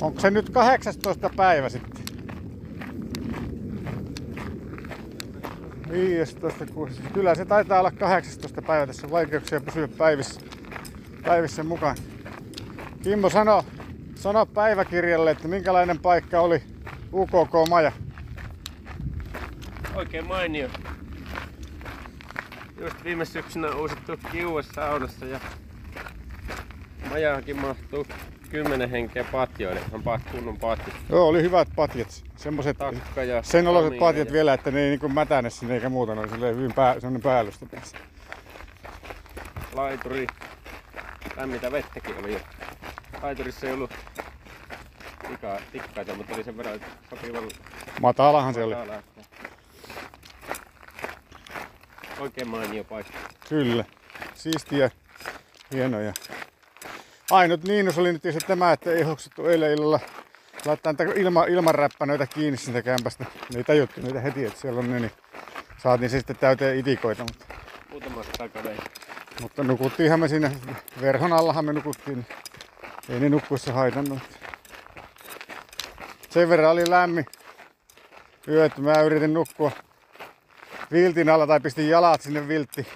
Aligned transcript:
Onko 0.00 0.20
se 0.20 0.30
nyt 0.30 0.50
18 0.50 1.30
päivä 1.36 1.68
sitten? 1.68 2.02
15, 5.92 6.66
16. 6.66 7.10
Kyllä 7.14 7.34
se 7.34 7.44
taitaa 7.44 7.78
olla 7.78 7.90
18 7.90 8.62
päivä. 8.62 8.86
Tässä 8.86 9.06
on 9.06 9.10
vaikeuksia 9.10 9.60
pysyä 9.60 9.88
päivissä, 9.88 10.40
päivissä 11.24 11.62
mukaan. 11.62 11.96
Kimmo 13.02 13.30
sano, 13.30 13.64
sano 14.14 14.46
päiväkirjalle, 14.46 15.30
että 15.30 15.48
minkälainen 15.48 15.98
paikka 15.98 16.40
oli 16.40 16.62
UKK-maja. 17.12 17.92
Oikein 19.94 20.26
mainio. 20.26 20.68
Just 22.80 23.04
viime 23.04 23.24
syksynä 23.24 23.74
uusittu 23.74 24.12
kiuas 24.32 24.68
saunassa 24.68 25.26
ja 25.26 25.40
majaankin 27.10 27.60
mahtuu 27.60 28.06
10 28.50 28.90
henkeä 28.90 29.24
patjoille. 29.24 29.80
On 29.92 30.02
pat, 30.02 30.20
kunnon 30.32 30.56
patjat. 30.56 30.96
Joo, 31.08 31.28
oli 31.28 31.42
hyvät 31.42 31.68
patjat. 31.76 32.24
Semmoset 32.36 32.78
Takka 32.78 33.22
ja 33.24 33.42
sen 33.42 33.66
oloiset 33.68 33.98
patjat 33.98 34.28
ja 34.28 34.32
vielä, 34.32 34.54
että 34.54 34.70
ne 34.70 34.80
ei 34.80 34.90
niinku 34.90 35.08
mätäne 35.08 35.50
sinne 35.50 35.74
eikä 35.74 35.88
muuta. 35.88 36.14
Ne 36.14 36.20
oli 36.20 36.54
hyvin 36.56 36.72
pää, 36.74 36.94
semmonen 37.00 37.22
päällystä 37.22 37.66
tässä. 37.66 37.96
Laituri. 39.74 40.26
Lämmintä 41.36 41.72
vettäkin 41.72 42.14
oli 42.18 42.32
jo. 42.32 42.40
Laiturissa 43.22 43.66
ei 43.66 43.72
ollut 43.72 43.90
tika, 45.28 45.58
tikkaita, 45.72 46.14
mutta 46.14 46.34
oli 46.34 46.44
sen 46.44 46.56
verran 46.56 46.80
sopivan 47.10 47.42
Matalahan 48.00 48.54
se 48.54 48.64
oli. 48.64 48.72
että- 48.74 49.02
Oikein 52.20 52.48
mainio 52.48 52.84
paikka. 52.84 53.12
Kyllä. 53.48 53.84
Siistiä, 54.34 54.90
hienoja. 55.72 56.12
Ainut 57.30 57.64
miinus 57.64 57.98
oli 57.98 58.12
nyt 58.12 58.22
se 58.22 58.38
tämä, 58.46 58.72
että 58.72 58.92
ei 58.92 59.02
hoksuttu 59.02 59.46
eilen 59.46 59.72
illalla 59.72 60.00
laittaa 60.64 60.92
niitä 60.92 61.20
ilma, 61.20 61.44
ilmanräppänöitä 61.44 62.26
kiinni 62.26 62.56
siitä 62.56 62.82
kämpästä. 62.82 63.24
Ei 63.56 63.64
tajuttu 63.64 64.00
niitä 64.00 64.20
heti, 64.20 64.44
että 64.44 64.60
siellä 64.60 64.78
on 64.78 64.90
ne, 64.90 65.00
niin 65.00 65.12
saatiin 65.82 66.10
se 66.10 66.18
sitten 66.18 66.36
täyteen 66.36 66.78
itikoita. 66.78 67.22
Mutta, 67.92 68.08
takana. 68.38 68.70
mutta 69.42 69.64
nukuttiinhan 69.64 70.20
me 70.20 70.28
siinä, 70.28 70.50
verhon 71.00 71.32
allahan 71.32 71.64
me 71.64 71.72
nukuttiin. 71.72 72.16
niin 72.16 72.26
Ei 73.08 73.20
ne 73.20 73.28
nukkuissa 73.28 73.72
haitannut. 73.72 74.18
Sen 76.30 76.48
verran 76.48 76.70
oli 76.70 76.90
lämmin 76.90 77.26
yö, 78.48 78.64
että 78.64 78.80
mä 78.80 79.02
yritin 79.02 79.34
nukkua 79.34 79.70
viltin 80.92 81.28
alla 81.28 81.46
tai 81.46 81.60
pistin 81.60 81.88
jalat 81.88 82.20
sinne 82.20 82.48
viltti. 82.48 82.86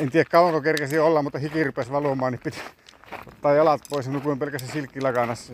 En 0.00 0.10
tiedä 0.10 0.30
kauanko 0.30 0.60
kerkesi 0.60 0.98
olla, 0.98 1.22
mutta 1.22 1.38
hiki 1.38 1.64
rupesi 1.64 1.92
valumaan, 1.92 2.32
niin 2.32 2.40
piti 2.44 2.62
ottaa 3.26 3.54
jalat 3.54 3.80
pois 3.90 4.06
ja 4.06 4.12
nukuin 4.12 4.38
pelkästään 4.38 4.72
silkkilakanassa 4.72 5.52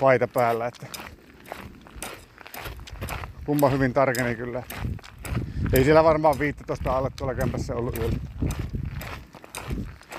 paita 0.00 0.28
päällä. 0.28 0.66
Että 0.66 0.86
kumma 3.46 3.68
hyvin 3.68 3.92
tarkeni 3.92 4.34
kyllä. 4.34 4.62
Ei 5.72 5.84
siellä 5.84 6.04
varmaan 6.04 6.38
15 6.38 6.96
alle 6.96 7.10
tuolla 7.16 7.34
kämpässä 7.34 7.74
ollut 7.74 7.98
yöllä. 7.98 8.18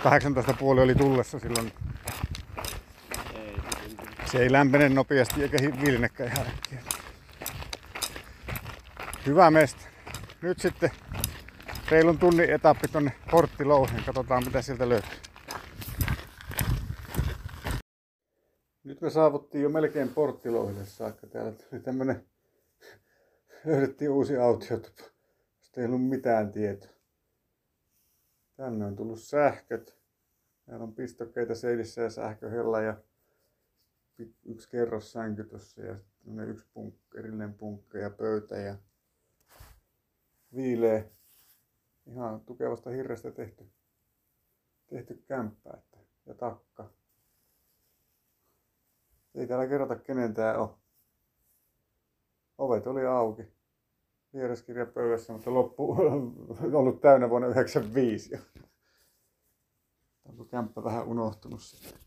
18 0.03 0.53
puoli 0.53 0.81
oli 0.81 0.95
tullessa 0.95 1.39
silloin. 1.39 1.73
Se 4.25 4.37
ei 4.37 4.51
lämpene 4.51 4.89
nopeasti 4.89 5.43
eikä 5.43 5.57
vilinekään 5.85 6.31
ihan 6.31 6.47
äkkiä. 6.47 6.79
Hyvä 9.25 9.51
mesta. 9.51 9.81
Nyt 10.41 10.59
sitten 10.59 10.91
reilun 11.91 12.19
tunnin 12.19 12.49
etappi 12.49 12.87
tonne 12.87 13.11
Porttilouheen. 13.31 14.03
Katsotaan 14.03 14.43
mitä 14.45 14.61
sieltä 14.61 14.89
löytyy. 14.89 15.19
Nyt 18.83 19.01
me 19.01 19.09
saavuttiin 19.09 19.63
jo 19.63 19.69
melkein 19.69 20.09
Porttilouhille 20.09 20.85
saakka. 20.85 21.27
Täällä 21.27 21.51
tuli 21.51 21.81
tämmönen, 21.81 22.25
löydettiin 23.65 24.11
uusi 24.11 24.37
autiotupa. 24.37 25.03
Josta 25.59 25.81
ei 25.81 25.85
ollut 25.85 26.07
mitään 26.07 26.51
tietoa. 26.51 26.91
Tänne 28.55 28.85
on 28.85 28.95
tullut 28.95 29.19
sähköt. 29.19 29.99
Täällä 30.65 30.83
on 30.83 30.95
pistokkeita 30.95 31.55
seinissä 31.55 32.01
ja 32.01 32.09
sähköhella 32.09 32.81
ja 32.81 32.97
yksi 34.45 34.69
kerrossänky 34.69 35.43
tuossa 35.43 35.81
ja 35.81 35.97
sitten 35.97 36.49
yksi 36.49 36.65
punk, 36.73 36.95
erillinen 37.17 37.53
punkka 37.53 37.97
ja 37.97 38.09
pöytä 38.09 38.57
ja 38.57 38.75
viileä 40.55 41.03
ihan 42.11 42.41
tukevasta 42.41 42.89
hirrestä 42.89 43.31
tehty, 43.31 43.71
tehty 44.87 45.23
kämppä 45.27 45.69
että, 45.77 45.97
ja 46.25 46.33
takka. 46.33 46.89
Ei 49.35 49.47
täällä 49.47 49.67
kerrota 49.67 49.95
kenen 49.95 50.33
tää 50.33 50.57
on. 50.57 50.77
Ovet 52.57 52.87
oli 52.87 53.05
auki. 53.05 53.43
Vieraskirja 54.33 54.85
pöydässä, 54.85 55.33
mutta 55.33 55.53
loppu 55.53 55.91
on 55.91 56.35
ollut 56.79 57.01
täynnä 57.01 57.29
vuonna 57.29 57.47
1995 57.47 58.33
jo. 58.33 58.39
Onko 60.25 60.45
kämppä 60.45 60.83
vähän 60.83 61.07
unohtunut 61.07 61.61
sitten? 61.61 61.99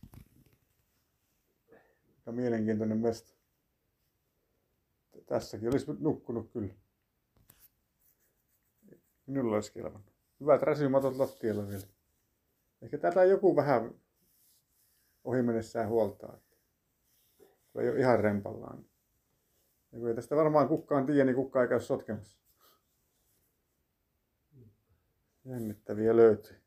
Mielenkiintoinen 2.30 2.98
mesta. 2.98 3.32
Tässäkin 5.26 5.68
olisi 5.68 5.86
nukkunut 5.98 6.50
kyllä. 6.52 6.74
Minulla 9.26 9.54
olisi 9.54 9.72
kelvannut. 9.72 10.12
Hyvät 10.40 10.62
räsymatot 10.62 11.16
lattialla 11.16 11.68
vielä. 11.68 11.86
Ehkä 12.82 12.98
tätä 12.98 13.24
joku 13.24 13.56
vähän 13.56 13.94
ohi 15.24 15.42
mennessään 15.42 15.88
huoltaa. 15.88 16.38
Kun 17.72 17.82
ei 17.82 17.88
ole 17.88 17.98
ihan 17.98 18.20
rempallaan. 18.20 18.84
Ja 19.92 19.98
kun 19.98 20.08
ei 20.08 20.14
tästä 20.14 20.36
varmaan 20.36 20.68
kukaan 20.68 21.06
tiedä, 21.06 21.24
niin 21.24 21.36
kukaan 21.36 21.62
ei 21.62 21.68
käy 21.68 21.80
sotkemassa. 21.80 22.38
Jännittäviä 25.44 26.16
löytyy. 26.16 26.62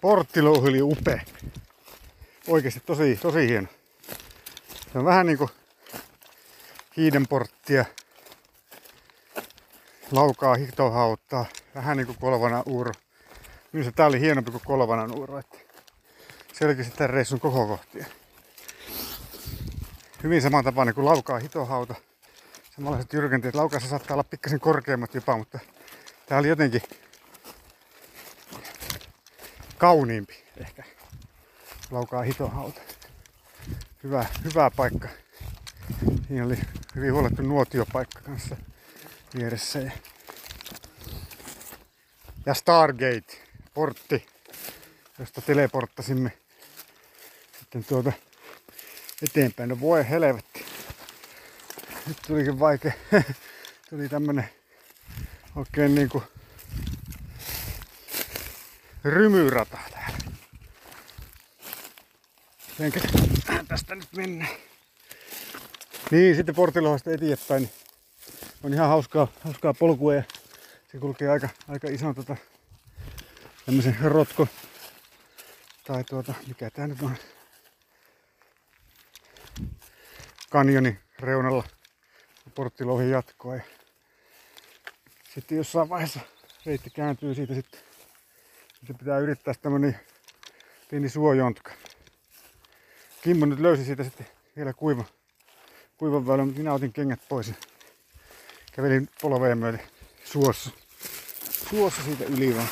Porttilouhi 0.00 0.68
oli 0.68 0.82
upea. 0.82 1.20
Oikeasti 2.48 2.80
tosi, 2.86 3.18
tosi 3.22 3.48
hieno. 3.48 3.68
Se 4.92 4.98
on 4.98 5.04
vähän 5.04 5.26
niinku 5.26 5.50
hiidenporttia. 6.96 7.84
Laukaa 10.12 10.54
hitohauttaa. 10.54 11.46
Vähän 11.74 11.96
niinku 11.96 12.14
kolvana 12.20 12.62
uuro. 12.66 12.92
Minusta 13.72 13.92
tää 13.92 14.06
oli 14.06 14.20
hienompi 14.20 14.50
kuin 14.50 14.62
kolvanan 14.66 15.18
uuro. 15.18 15.38
Että 15.38 15.58
selkeästi 16.52 16.96
tämän 16.96 17.10
reissun 17.10 17.40
koko 17.40 17.66
kohtia. 17.66 18.06
Hyvin 20.22 20.42
samantapainen 20.42 20.94
kuin 20.94 21.04
laukaa 21.04 21.38
hitohauta. 21.38 21.94
Samanlaiset 22.76 23.12
jyrkenteet. 23.12 23.54
Laukaassa 23.54 23.88
saattaa 23.88 24.14
olla 24.14 24.24
pikkasen 24.24 24.60
korkeammat 24.60 25.14
jopa, 25.14 25.36
mutta 25.36 25.58
tää 26.26 26.38
oli 26.38 26.48
jotenkin 26.48 26.82
kauniimpi 29.78 30.44
ehkä. 30.56 30.84
Laukaa 31.90 32.22
hitohauta. 32.22 32.80
Hyvä, 34.02 34.26
hyvä 34.44 34.70
paikka. 34.76 35.08
Siinä 36.28 36.44
oli 36.44 36.58
hyvin 36.94 37.12
huolettu 37.12 37.42
nuotiopaikka 37.42 38.20
kanssa 38.20 38.56
vieressä. 39.36 39.90
Ja, 42.46 42.54
Stargate, 42.54 43.36
portti, 43.74 44.26
josta 45.18 45.40
teleporttasimme 45.40 46.32
sitten 47.58 47.84
tuota 47.84 48.12
eteenpäin. 49.22 49.68
No 49.68 49.80
voi 49.80 50.08
helvetti. 50.08 50.64
Nyt 52.06 52.16
tulikin 52.26 52.60
vaikea. 52.60 52.92
Tuli 53.90 54.08
tämmönen 54.08 54.48
oikein 55.56 55.94
niinku 55.94 56.22
rymyrata 59.04 59.78
täällä. 59.90 60.18
Enkä 62.80 63.00
tästä 63.68 63.94
nyt 63.94 64.08
mennä. 64.16 64.46
Niin, 66.10 66.36
sitten 66.36 66.54
Portilohasta 66.54 67.10
eteenpäin. 67.10 67.70
On 68.62 68.74
ihan 68.74 68.88
hauskaa, 68.88 69.28
hauskaa 69.44 69.74
polkua 69.74 70.14
ja 70.14 70.22
se 70.92 70.98
kulkee 70.98 71.28
aika, 71.28 71.48
aika 71.68 71.88
ison 71.88 72.14
tota, 72.14 72.36
tämmöisen 73.66 73.96
rotko. 74.02 74.48
Tai 75.86 76.04
tuota, 76.04 76.34
mikä 76.46 76.70
tää 76.70 76.86
nyt 76.86 77.02
on? 77.02 77.16
Kanjonin 80.50 80.98
reunalla 81.18 81.64
Porttilohin 82.54 83.10
jatkoa. 83.10 83.56
Ja 83.56 83.62
sitten 85.34 85.58
jossain 85.58 85.88
vaiheessa 85.88 86.20
reitti 86.66 86.90
kääntyy 86.90 87.34
siitä 87.34 87.54
sitten. 87.54 87.80
Se 88.86 88.94
pitää 88.94 89.18
yrittää 89.18 89.54
tämmönen 89.62 90.00
pieni 90.90 91.08
suojontka. 91.08 91.72
Kimmo 93.22 93.46
nyt 93.46 93.60
löysi 93.60 93.84
siitä 93.84 94.04
sitten 94.04 94.26
vielä 94.56 94.72
kuiva, 94.72 95.04
kuivan 96.00 96.26
väylän, 96.26 96.48
minä 96.56 96.72
otin 96.72 96.92
kengät 96.92 97.20
pois 97.28 97.48
ja 97.48 97.54
kävelin 98.72 99.08
polveen 99.22 99.58
myöten 99.58 99.82
suossa. 100.24 100.70
Suossa 101.70 102.02
siitä 102.02 102.24
yli 102.24 102.56
vaan. 102.56 102.68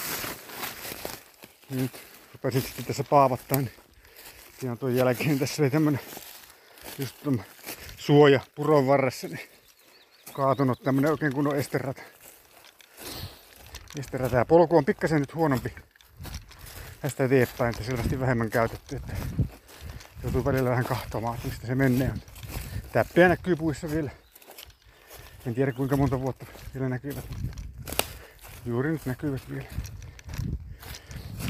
Nyt 1.71 1.93
rupesin 2.33 2.63
sitten 2.63 2.85
tässä 2.85 3.05
paavattaa, 3.05 3.59
niin 3.59 3.73
ihan 4.65 4.79
tuon 4.79 4.95
jälkeen 4.95 5.39
tässä 5.39 5.63
oli 5.63 5.71
tämmönen 5.71 6.01
just 6.99 7.17
suoja 7.97 8.41
puron 8.55 8.87
varressa, 8.87 9.29
niin 9.29 9.41
kaatunut 10.33 10.83
tämmönen 10.83 11.11
oikein 11.11 11.33
kunnon 11.33 11.57
esterata. 11.57 12.03
Esterata 13.99 14.37
ja 14.37 14.45
polku 14.45 14.77
on 14.77 14.85
pikkasen 14.85 15.21
nyt 15.21 15.35
huonompi 15.35 15.75
tästä 17.01 17.25
eteenpäin, 17.25 17.71
että 17.71 17.85
selvästi 17.85 18.21
vähemmän 18.21 18.51
käytetty, 18.51 18.97
että 18.97 19.13
joutuu 20.23 20.45
välillä 20.45 20.71
vähän 20.71 20.85
kahtomaan, 20.85 21.39
mistä 21.45 21.67
se 21.67 21.75
menee. 21.75 22.15
Täppiä 22.93 23.29
näkyy 23.29 23.57
puissa 23.57 23.91
vielä. 23.91 24.11
En 25.47 25.55
tiedä 25.55 25.73
kuinka 25.73 25.97
monta 25.97 26.21
vuotta 26.21 26.47
vielä 26.75 26.89
näkyvät, 26.89 27.25
mutta 27.29 27.63
juuri 28.67 28.93
nyt 28.93 29.07
näkyvät 29.07 29.51
vielä. 29.51 29.69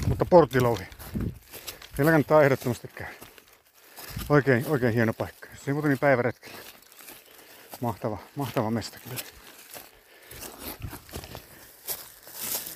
Mutta 0.09 0.25
porttilouhi. 0.25 0.85
Siellä 1.97 2.13
kannattaa 2.13 2.43
ehdottomasti 2.43 2.89
käydä. 2.89 3.15
Oikein, 4.29 4.67
oikein 4.69 4.95
hieno 4.95 5.13
paikka. 5.13 5.49
Se 5.65 5.73
muuta 5.73 5.89
niin 5.89 5.99
päiväretkellä. 5.99 6.59
Mahtava, 7.81 8.19
mahtava 8.37 8.71
mesta 8.71 8.99
kyllä. 8.99 9.23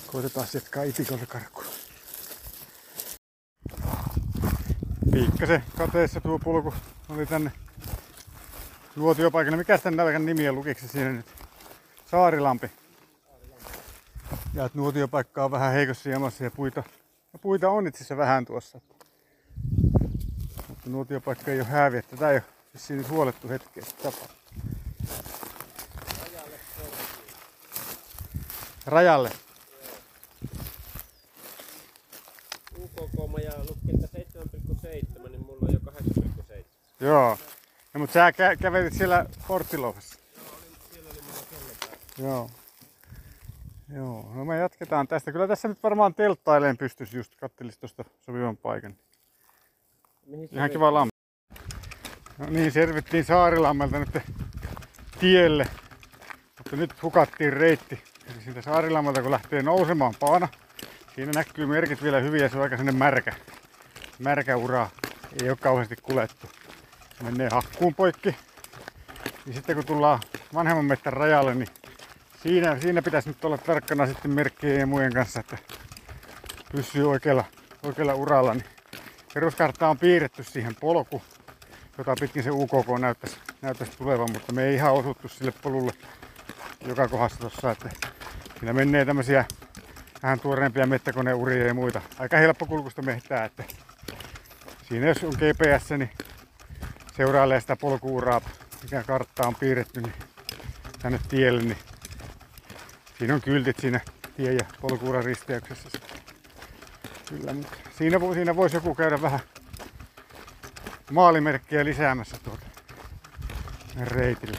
Koitetaan 0.07 0.47
jatkaa 0.55 0.83
itikolta 0.83 1.27
karkuun. 1.27 1.67
Pikkasen 5.13 5.65
kateessa 5.77 6.21
tuo 6.21 6.39
polku 6.39 6.75
oli 7.09 7.27
tänne 7.27 7.53
luotiopaikalle. 8.97 9.57
Mikä 9.57 9.79
tänne 9.79 10.03
paikan 10.03 10.27
nimi 10.27 10.49
on? 10.49 10.55
Lukiksi 10.55 10.89
siinä 10.89 11.13
nyt? 11.13 11.27
Saarilampi. 12.11 12.71
Ja 14.55 14.65
että 14.65 14.79
nuotiopaikka 14.79 15.45
on 15.45 15.51
vähän 15.51 15.73
heikossa 15.73 16.09
jamassa 16.09 16.45
ja 16.45 16.51
puita, 16.51 16.83
ja 17.33 17.39
puita 17.39 17.71
on 17.71 17.87
itse 17.87 17.99
asiassa 17.99 18.17
vähän 18.17 18.45
tuossa. 18.45 18.81
Mutta 20.69 20.91
nuotiopaikka 20.91 21.51
ei 21.51 21.61
ole 21.61 21.69
häviä. 21.69 22.03
Tätä 22.03 22.31
ei 22.31 22.37
ole 22.37 22.45
vissiin 22.75 22.99
nyt 22.99 23.09
huolettu 23.09 23.49
hetkeä 23.49 23.85
tapa. 24.03 24.27
Rajalle. 28.87 29.31
UKK 32.79 33.43
ja 33.45 33.53
lukkinta 33.59 34.07
7,7, 34.07 35.29
niin 35.29 35.47
mulla 35.47 35.67
on 35.69 35.73
jo 35.73 35.79
8,7. 35.79 36.65
Joo. 37.01 37.39
No, 37.95 38.01
mutta 38.01 38.13
sä 38.15 38.31
kä- 38.31 38.57
kävelit 38.63 38.93
siellä 38.93 39.27
porttilouhessa. 39.49 40.19
Joo. 42.19 42.51
Joo, 43.95 44.31
no 44.35 44.45
me 44.45 44.57
jatketaan 44.57 45.09
tästä. 45.09 45.33
Kyllä 45.33 45.49
tässä 45.49 45.69
nyt 45.69 45.83
varmaan 45.83 46.15
telttaileen 46.15 46.77
pystyisi 46.77 47.17
just 47.17 47.35
kattelis 47.37 47.79
tuosta 47.79 48.05
sopivan 48.21 48.57
paikan. 48.57 48.95
Mihin 50.27 50.49
Ihan 50.53 50.71
kiva 50.71 50.95
lampi. 50.95 51.11
No 52.39 52.47
niin, 52.47 52.73
selvittiin 52.73 53.25
Saarilammelta 53.25 53.99
nyt 53.99 54.19
tielle. 55.21 55.67
Mutta 56.59 56.77
nyt 56.77 57.03
hukattiin 57.03 57.53
reitti. 57.53 58.03
Eli 58.27 58.43
siitä 58.45 58.63
Saarilammelta 58.63 59.23
kun 59.23 59.31
lähtee 59.31 59.63
nousemaan 59.63 60.15
paana. 60.21 60.49
Siinä 61.15 61.33
näkyy 61.35 61.67
merkit 61.67 62.03
vielä 62.03 62.21
hyviä, 62.21 62.49
se 62.49 62.57
on 62.57 62.63
aika 62.63 62.77
sinne 62.77 62.93
märkä. 62.93 63.33
Märkä 64.19 64.57
ura. 64.57 64.91
Ei 65.43 65.51
ole 65.51 65.59
kauheasti 65.61 65.97
kulettu. 66.03 66.47
Menee 67.23 67.49
hakkuun 67.53 67.95
poikki. 67.95 68.37
Ja 69.47 69.53
sitten 69.53 69.77
kun 69.77 69.87
tullaan 69.87 70.21
vanhemman 70.55 70.85
metsän 70.85 71.13
rajalle, 71.13 71.55
niin 71.55 71.69
siinä, 72.43 72.81
siinä 72.81 73.03
pitäisi 73.03 73.29
nyt 73.29 73.45
olla 73.45 73.59
tarkkana 73.59 74.07
sitten 74.07 74.31
merkkien 74.31 74.81
ja 74.81 74.87
muiden 74.87 75.13
kanssa, 75.13 75.41
että 75.41 75.59
pysyy 76.73 77.11
oikealla, 77.11 77.45
oikealla 77.83 78.15
uralla. 78.15 78.55
Niin 78.55 78.65
peruskartta 79.35 79.89
on 79.89 79.99
piirretty 79.99 80.45
siihen 80.45 80.77
polku, 80.81 81.23
jota 81.99 82.15
pitkin 82.21 82.43
se 82.43 82.51
UKK 82.51 83.01
näyttäisi, 83.01 83.37
näyttäisi 83.63 83.99
tulevan, 83.99 84.33
mutta 84.33 84.53
me 84.53 84.65
ei 84.65 84.75
ihan 84.75 84.93
osuttu 84.93 85.29
sille 85.29 85.53
polulle 85.63 85.93
joka 86.87 87.09
kohdassa 87.09 87.41
tossa, 87.41 87.71
että 87.71 87.91
siinä 88.59 88.73
menee 88.73 89.05
tämmöisiä 89.05 89.45
vähän 90.23 90.41
tuoreempia 90.41 90.87
mettäkoneuria 90.87 91.67
ja 91.67 91.75
muita. 91.75 92.03
Aika 92.19 92.37
helppokulkusta 92.37 93.03
mehtää, 93.03 93.45
että 93.45 93.65
siinä 94.89 95.07
jos 95.07 95.25
on 95.25 95.33
GPS, 95.33 95.91
niin 95.91 96.11
seurailee 97.17 97.61
sitä 97.61 97.77
polkuuraa, 97.77 98.41
mikä 98.83 99.05
kartta 99.07 99.47
on 99.47 99.55
piirretty 99.55 100.01
niin 100.01 100.15
tänne 101.03 101.21
tielle, 101.29 101.63
niin 101.63 101.79
siinä 103.19 103.35
on 103.35 103.41
kyltit 103.41 103.79
siinä 103.79 104.01
tie- 104.37 104.53
ja 104.53 104.65
polkuuran 104.81 105.25
risteyksessä. 105.25 105.89
Kyllä, 107.29 107.53
mutta 107.53 107.77
siinä, 107.99 108.19
siinä 108.35 108.57
voisi 108.57 108.77
joku 108.77 108.95
käydä 108.95 109.23
vähän 109.23 109.41
maalimerkkiä 111.11 111.85
lisäämässä 111.85 112.37
tuota 112.45 112.67
reitille. 114.01 114.59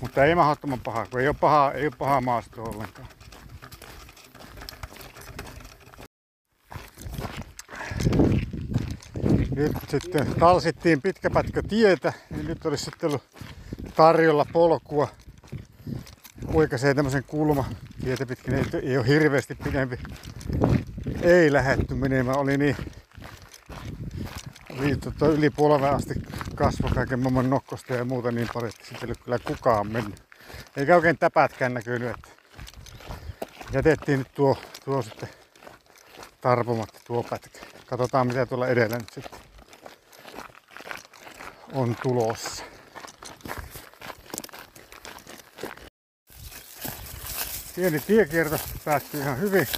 Mutta 0.00 0.24
ei 0.24 0.34
mahdottoman 0.34 0.80
paha, 0.80 1.06
kun 1.06 1.20
ei 1.20 1.28
ole 1.28 1.36
paha, 1.40 1.72
ei 1.72 1.86
ole 1.86 1.92
paha 1.98 2.20
maasto 2.20 2.62
ollenkaan. 2.62 3.08
Nyt 9.60 9.72
sitten 9.88 10.26
talsittiin 10.40 11.02
pitkä 11.02 11.30
pätkö 11.30 11.62
tietä, 11.68 12.12
niin 12.30 12.46
nyt 12.46 12.66
olisi 12.66 12.84
sitten 12.84 13.08
ollut 13.08 13.22
tarjolla 13.96 14.46
polkua. 14.52 15.08
Oikaisee 16.54 16.94
tämmöisen 16.94 17.24
kulma 17.24 17.64
tietä 18.04 18.26
pitkin, 18.26 18.54
ei, 18.54 18.64
ei 18.82 18.98
ole 18.98 19.06
hirveästi 19.06 19.54
pidempi. 19.54 19.98
Ei 21.22 21.52
lähetty 21.52 21.94
menemään, 21.94 22.38
oli 22.38 22.56
niin 22.56 22.76
oli 24.78 24.96
tota 24.96 25.26
yli 25.26 25.50
polven 25.50 25.90
asti 25.90 26.14
kasvo 26.54 26.88
kaiken 26.94 27.20
maailman 27.20 27.50
nokkosta 27.50 27.94
ja 27.94 28.04
muuta 28.04 28.32
niin 28.32 28.48
paljon, 28.54 28.68
että 28.68 28.86
sitten 28.86 29.08
ei 29.08 29.14
kyllä 29.24 29.38
kukaan 29.38 29.86
mennyt. 29.86 30.22
Eikä 30.76 30.96
oikein 30.96 31.18
täpätkään 31.18 31.74
näkynyt, 31.74 32.10
että 32.10 32.28
jätettiin 33.72 34.18
nyt 34.18 34.34
tuo, 34.34 34.58
tuo 34.84 35.02
sitten 35.02 35.28
tarpomatta 36.40 37.00
tuo 37.06 37.22
pätkä. 37.22 37.60
Katsotaan 37.86 38.26
mitä 38.26 38.46
tuolla 38.46 38.68
edellä 38.68 38.96
nyt 38.96 39.10
sitten 39.14 39.49
on 41.72 41.96
tulossa. 42.02 42.64
Pieni 47.76 48.00
tiekierto 48.00 48.58
päättyi 48.84 49.20
ihan 49.20 49.40
hyvin. 49.40 49.68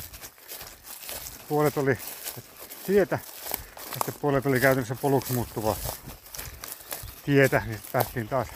Puolet 1.48 1.76
oli 1.76 1.98
tietä, 2.86 3.18
sitten 3.92 4.14
puolet 4.20 4.46
oli 4.46 4.60
käytännössä 4.60 4.94
poluksi 4.94 5.32
muuttuvaa 5.32 5.76
tietä, 7.24 7.62
niin 7.66 7.80
päästiin 7.92 8.28
taas 8.28 8.48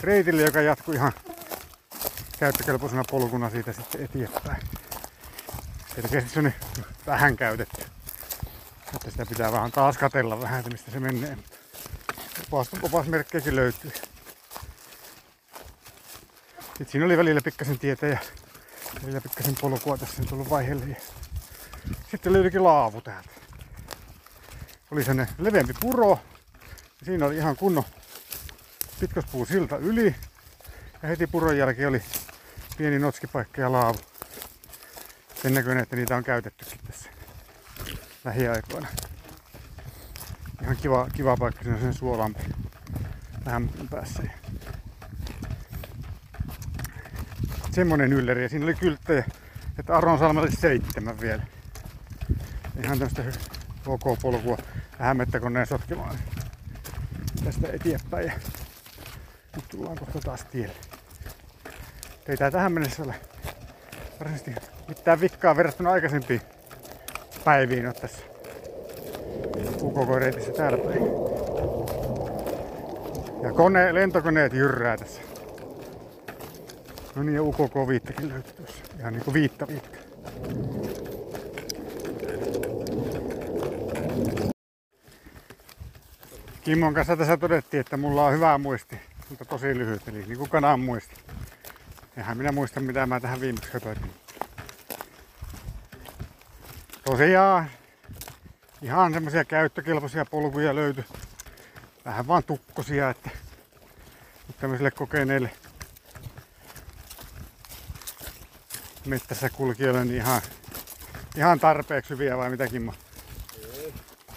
reitille, 0.00 0.42
joka 0.42 0.60
jatkui 0.60 0.94
ihan 0.94 1.12
käyttökelpoisena 2.38 3.04
polkuna 3.10 3.50
siitä 3.50 3.72
sitten 3.72 4.04
eteenpäin. 4.04 4.62
Selkeästi 5.94 6.30
se 6.30 6.38
on 6.38 6.44
nyt 6.44 6.54
vähän 7.06 7.36
käytetty. 7.36 7.82
Että 8.94 9.10
sitä 9.10 9.26
pitää 9.26 9.52
vähän 9.52 9.72
taas 9.72 9.98
katella 9.98 10.40
vähän, 10.40 10.58
että 10.58 10.70
mistä 10.70 10.90
se 10.90 11.00
menee. 11.00 11.38
Opas, 12.46 12.70
opasmerkkejäkin 12.82 13.56
löytyy. 13.56 13.92
Sitten 16.60 16.88
siinä 16.88 17.06
oli 17.06 17.16
välillä 17.16 17.40
pikkasen 17.44 17.78
tietä 17.78 18.06
ja 18.06 18.18
välillä 19.02 19.20
pikkasen 19.20 19.54
polkua 19.60 19.96
tässä 19.98 20.22
on 20.22 20.28
tullut 20.28 20.50
vaiheelle. 20.50 20.96
Sitten 22.10 22.32
löytyikin 22.32 22.64
laavu 22.64 23.00
täältä. 23.00 23.30
Oli 24.90 25.04
sellainen 25.04 25.34
leveämpi 25.38 25.74
puro. 25.80 26.20
Ja 27.00 27.06
siinä 27.06 27.26
oli 27.26 27.36
ihan 27.36 27.56
kunnon 27.56 27.84
pitkäspuu 29.00 29.46
silta 29.46 29.76
yli. 29.76 30.14
Ja 31.02 31.08
heti 31.08 31.26
puron 31.26 31.58
jälkeen 31.58 31.88
oli 31.88 32.02
pieni 32.76 32.98
notskipaikka 32.98 33.60
ja 33.60 33.72
laavu. 33.72 33.98
Sen 35.42 35.54
näköinen, 35.54 35.82
että 35.82 35.96
niitä 35.96 36.16
on 36.16 36.24
käytettykin 36.24 36.78
tässä 36.86 37.10
lähiaikoina. 38.24 38.88
Ihan 40.70 40.82
kiva, 40.82 41.08
kiva 41.14 41.36
paikka, 41.36 41.62
siinä 41.62 41.76
on 41.76 41.82
sen 41.82 41.94
suolampi 41.94 42.42
vähän 43.44 43.70
päässä. 43.90 44.22
Semmonen 47.70 48.12
ylläri 48.12 48.42
ja 48.42 48.48
siinä 48.48 48.64
oli 48.64 48.74
kylttejä, 48.74 49.24
että 49.78 49.96
Aron 49.96 50.18
Salmelle 50.18 50.50
seitsemän 50.50 51.20
vielä. 51.20 51.42
Ihan 52.84 52.98
tämmöistä 52.98 53.22
ok 53.86 54.18
polkua 54.22 54.58
vähän 54.98 55.16
mettäkoneen 55.16 55.66
sotkemaan 55.66 56.18
tästä 57.44 57.68
eteenpäin. 57.72 58.26
Ja 58.26 58.32
nyt 59.56 59.68
tullaan 59.68 59.98
kohta 59.98 60.20
taas 60.20 60.44
tielle. 60.44 60.76
Ei 62.28 62.36
tää 62.36 62.50
tähän 62.50 62.72
mennessä 62.72 63.02
ole 63.02 63.14
varsinaisesti 64.20 64.54
mitään 64.88 65.20
vikkaa 65.20 65.56
verrattuna 65.56 65.90
aikaisempiin 65.90 66.40
päiviin 67.44 67.86
ole 67.86 67.94
tässä 67.94 68.29
ulkokoireitissä 69.82 70.48
niin 70.50 70.56
täällä 70.56 70.78
päin. 70.78 71.02
Ja 73.42 73.52
kone, 73.52 73.94
lentokoneet 73.94 74.52
jyrrää 74.52 74.96
tässä. 74.96 75.20
No 77.14 77.22
niin, 77.22 77.34
ja 77.34 77.42
UKK-viittakin 77.42 78.28
löytyy 78.28 78.52
tuossa. 78.52 78.84
Ihan 78.98 79.12
niinku 79.12 79.32
viitta 79.32 79.66
viitta. 79.68 79.98
Kimmon 86.64 86.94
kanssa 86.94 87.16
tässä 87.16 87.36
todettiin, 87.36 87.80
että 87.80 87.96
mulla 87.96 88.26
on 88.26 88.32
hyvä 88.32 88.58
muisti, 88.58 88.98
mutta 89.28 89.44
tosi 89.44 89.78
lyhyt, 89.78 90.08
eli 90.08 90.24
niin 90.28 90.48
kanan 90.48 90.80
muisti. 90.80 91.14
Eihän 92.16 92.36
minä 92.36 92.52
muista, 92.52 92.80
mitä 92.80 93.06
mä 93.06 93.20
tähän 93.20 93.40
viimeksi 93.40 93.72
höpötin. 93.72 94.10
Tosiaan, 97.04 97.70
ihan 98.82 99.12
semmoisia 99.12 99.44
käyttökelpoisia 99.44 100.24
polkuja 100.24 100.74
löytyi. 100.74 101.04
Vähän 102.04 102.26
vaan 102.26 102.44
tukkosia, 102.44 103.10
että 103.10 103.30
mutta 104.46 104.60
tämmöisille 104.60 104.90
kokeneille 104.90 105.50
mettässä 109.06 109.50
kulkijoille 109.50 110.04
niin 110.04 110.16
ihan, 110.16 110.42
ihan 111.36 111.60
tarpeeksi 111.60 112.10
hyviä 112.10 112.36
vai 112.36 112.50
mitäkin 112.50 112.82
mä. 112.82 112.92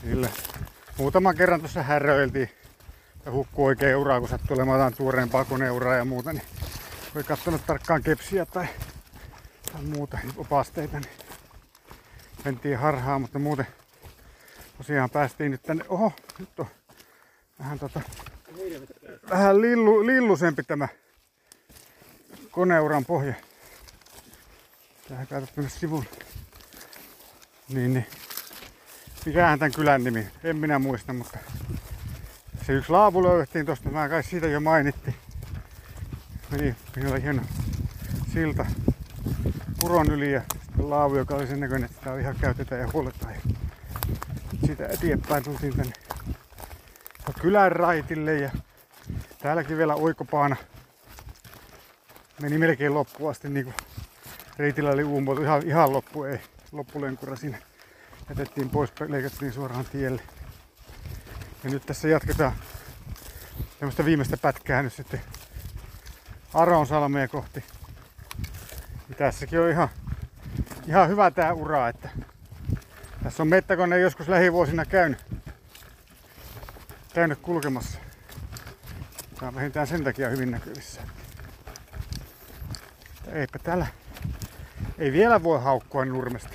Sille. 0.01 0.29
Muutaman 0.97 1.35
kerran 1.35 1.59
tuossa 1.59 1.83
häröiltiin 1.83 2.49
ja 3.25 3.31
hukku 3.31 3.65
oikein 3.65 3.95
uraa, 3.95 4.19
kun 4.19 4.29
sattui 4.29 4.55
olemaan 4.55 4.93
tuoreempaa 4.93 5.45
koneuraa 5.45 5.95
ja 5.95 6.05
muuta, 6.05 6.33
niin 6.33 6.45
voi 7.15 7.23
katsonut 7.23 7.65
tarkkaan 7.65 8.03
kepsiä 8.03 8.45
tai, 8.45 8.67
tai 9.71 9.81
muuta 9.81 10.17
opasteita, 10.37 10.99
niin 10.99 11.11
mentiin 12.45 12.77
harhaan, 12.77 13.21
mutta 13.21 13.39
muuten 13.39 13.67
tosiaan 14.77 15.09
päästiin 15.09 15.51
nyt 15.51 15.63
tänne. 15.63 15.85
Oho, 15.89 16.13
nyt 16.39 16.59
on 16.59 16.67
vähän 17.59 17.79
tota, 17.79 18.01
vähän 19.29 19.61
lillu, 19.61 20.05
lillusempi 20.05 20.63
tämä 20.63 20.87
koneuran 22.51 23.05
pohja. 23.05 23.33
Tähän 25.09 25.27
katsot 25.27 25.57
mennä 25.57 25.69
sivulle. 25.69 26.05
Niin, 27.69 27.93
niin. 27.93 28.05
Mikähän 29.25 29.59
tämän 29.59 29.71
kylän 29.71 30.03
nimi? 30.03 30.27
En 30.43 30.57
minä 30.57 30.79
muista, 30.79 31.13
mutta 31.13 31.39
se 32.65 32.73
yksi 32.73 32.91
laavu 32.91 33.23
löydettiin 33.23 33.65
tosta. 33.65 33.89
Mä 33.89 34.09
kai 34.09 34.23
siitä 34.23 34.47
jo 34.47 34.59
mainittiin. 34.59 35.15
Meni, 36.51 36.75
minulla 36.95 37.17
hieno 37.17 37.41
silta 38.33 38.65
puron 39.79 40.11
yli 40.11 40.31
ja 40.31 40.41
laavu, 40.77 41.17
joka 41.17 41.35
oli 41.35 41.47
sen 41.47 41.59
näköinen, 41.59 41.85
että 41.85 41.97
sitä 41.97 42.19
ihan 42.19 42.35
käytetään 42.41 42.81
ja 42.81 42.89
huoletaan. 42.93 43.22
Siitä 44.73 44.93
eteenpäin 44.93 45.43
tultiin 45.43 45.75
tänne 45.75 45.93
kylän 47.41 47.71
raitille 47.71 48.33
ja 48.33 48.51
täälläkin 49.39 49.77
vielä 49.77 49.95
oikopaana 49.95 50.55
meni 52.41 52.57
melkein 52.57 52.93
loppuun 52.93 53.31
asti 53.31 53.49
niin 53.49 53.65
kuin 53.65 53.75
reitillä 54.57 54.89
oli 54.89 55.03
uumoitu 55.03 55.41
ihan, 55.41 55.67
ihan 55.67 55.93
loppu 55.93 56.23
ei 56.23 56.39
loppulenkura 56.71 57.35
siinä 57.35 57.57
jätettiin 58.29 58.69
pois, 58.69 58.93
leikattiin 59.07 59.53
suoraan 59.53 59.85
tielle. 59.85 60.21
Ja 61.63 61.69
nyt 61.69 61.85
tässä 61.85 62.07
jatketaan 62.07 62.53
tämmöistä 63.79 64.05
viimeistä 64.05 64.37
pätkää 64.37 64.83
nyt 64.83 64.93
sitten 64.93 65.21
Aronsalmea 66.53 67.27
kohti. 67.27 67.63
Ja 69.09 69.15
tässäkin 69.15 69.59
on 69.59 69.69
ihan, 69.69 69.89
ihan 70.87 71.09
hyvä 71.09 71.31
tää 71.31 71.53
ura, 71.53 71.89
että 71.89 72.09
tässä 73.33 73.43
on 73.43 73.47
mettäkone 73.47 73.99
joskus 73.99 74.27
lähivuosina 74.27 74.85
käynyt, 74.85 75.19
käynyt 77.13 77.39
kulkemassa. 77.39 77.97
Tää 79.39 79.47
on 79.47 79.55
vähintään 79.55 79.87
sen 79.87 80.03
takia 80.03 80.29
hyvin 80.29 80.51
näkyvissä. 80.51 81.01
Eipä 83.27 83.59
täällä 83.59 83.87
ei 84.97 85.11
vielä 85.11 85.43
voi 85.43 85.63
haukkua 85.63 86.05
nurmesta. 86.05 86.49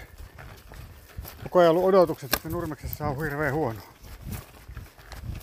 Koko 1.42 1.58
ajan 1.58 1.70
ollut 1.70 1.84
odotukset, 1.84 2.34
että 2.34 2.48
nurmeksessa 2.48 3.06
on 3.06 3.24
hirveän 3.24 3.54
huono. 3.54 3.80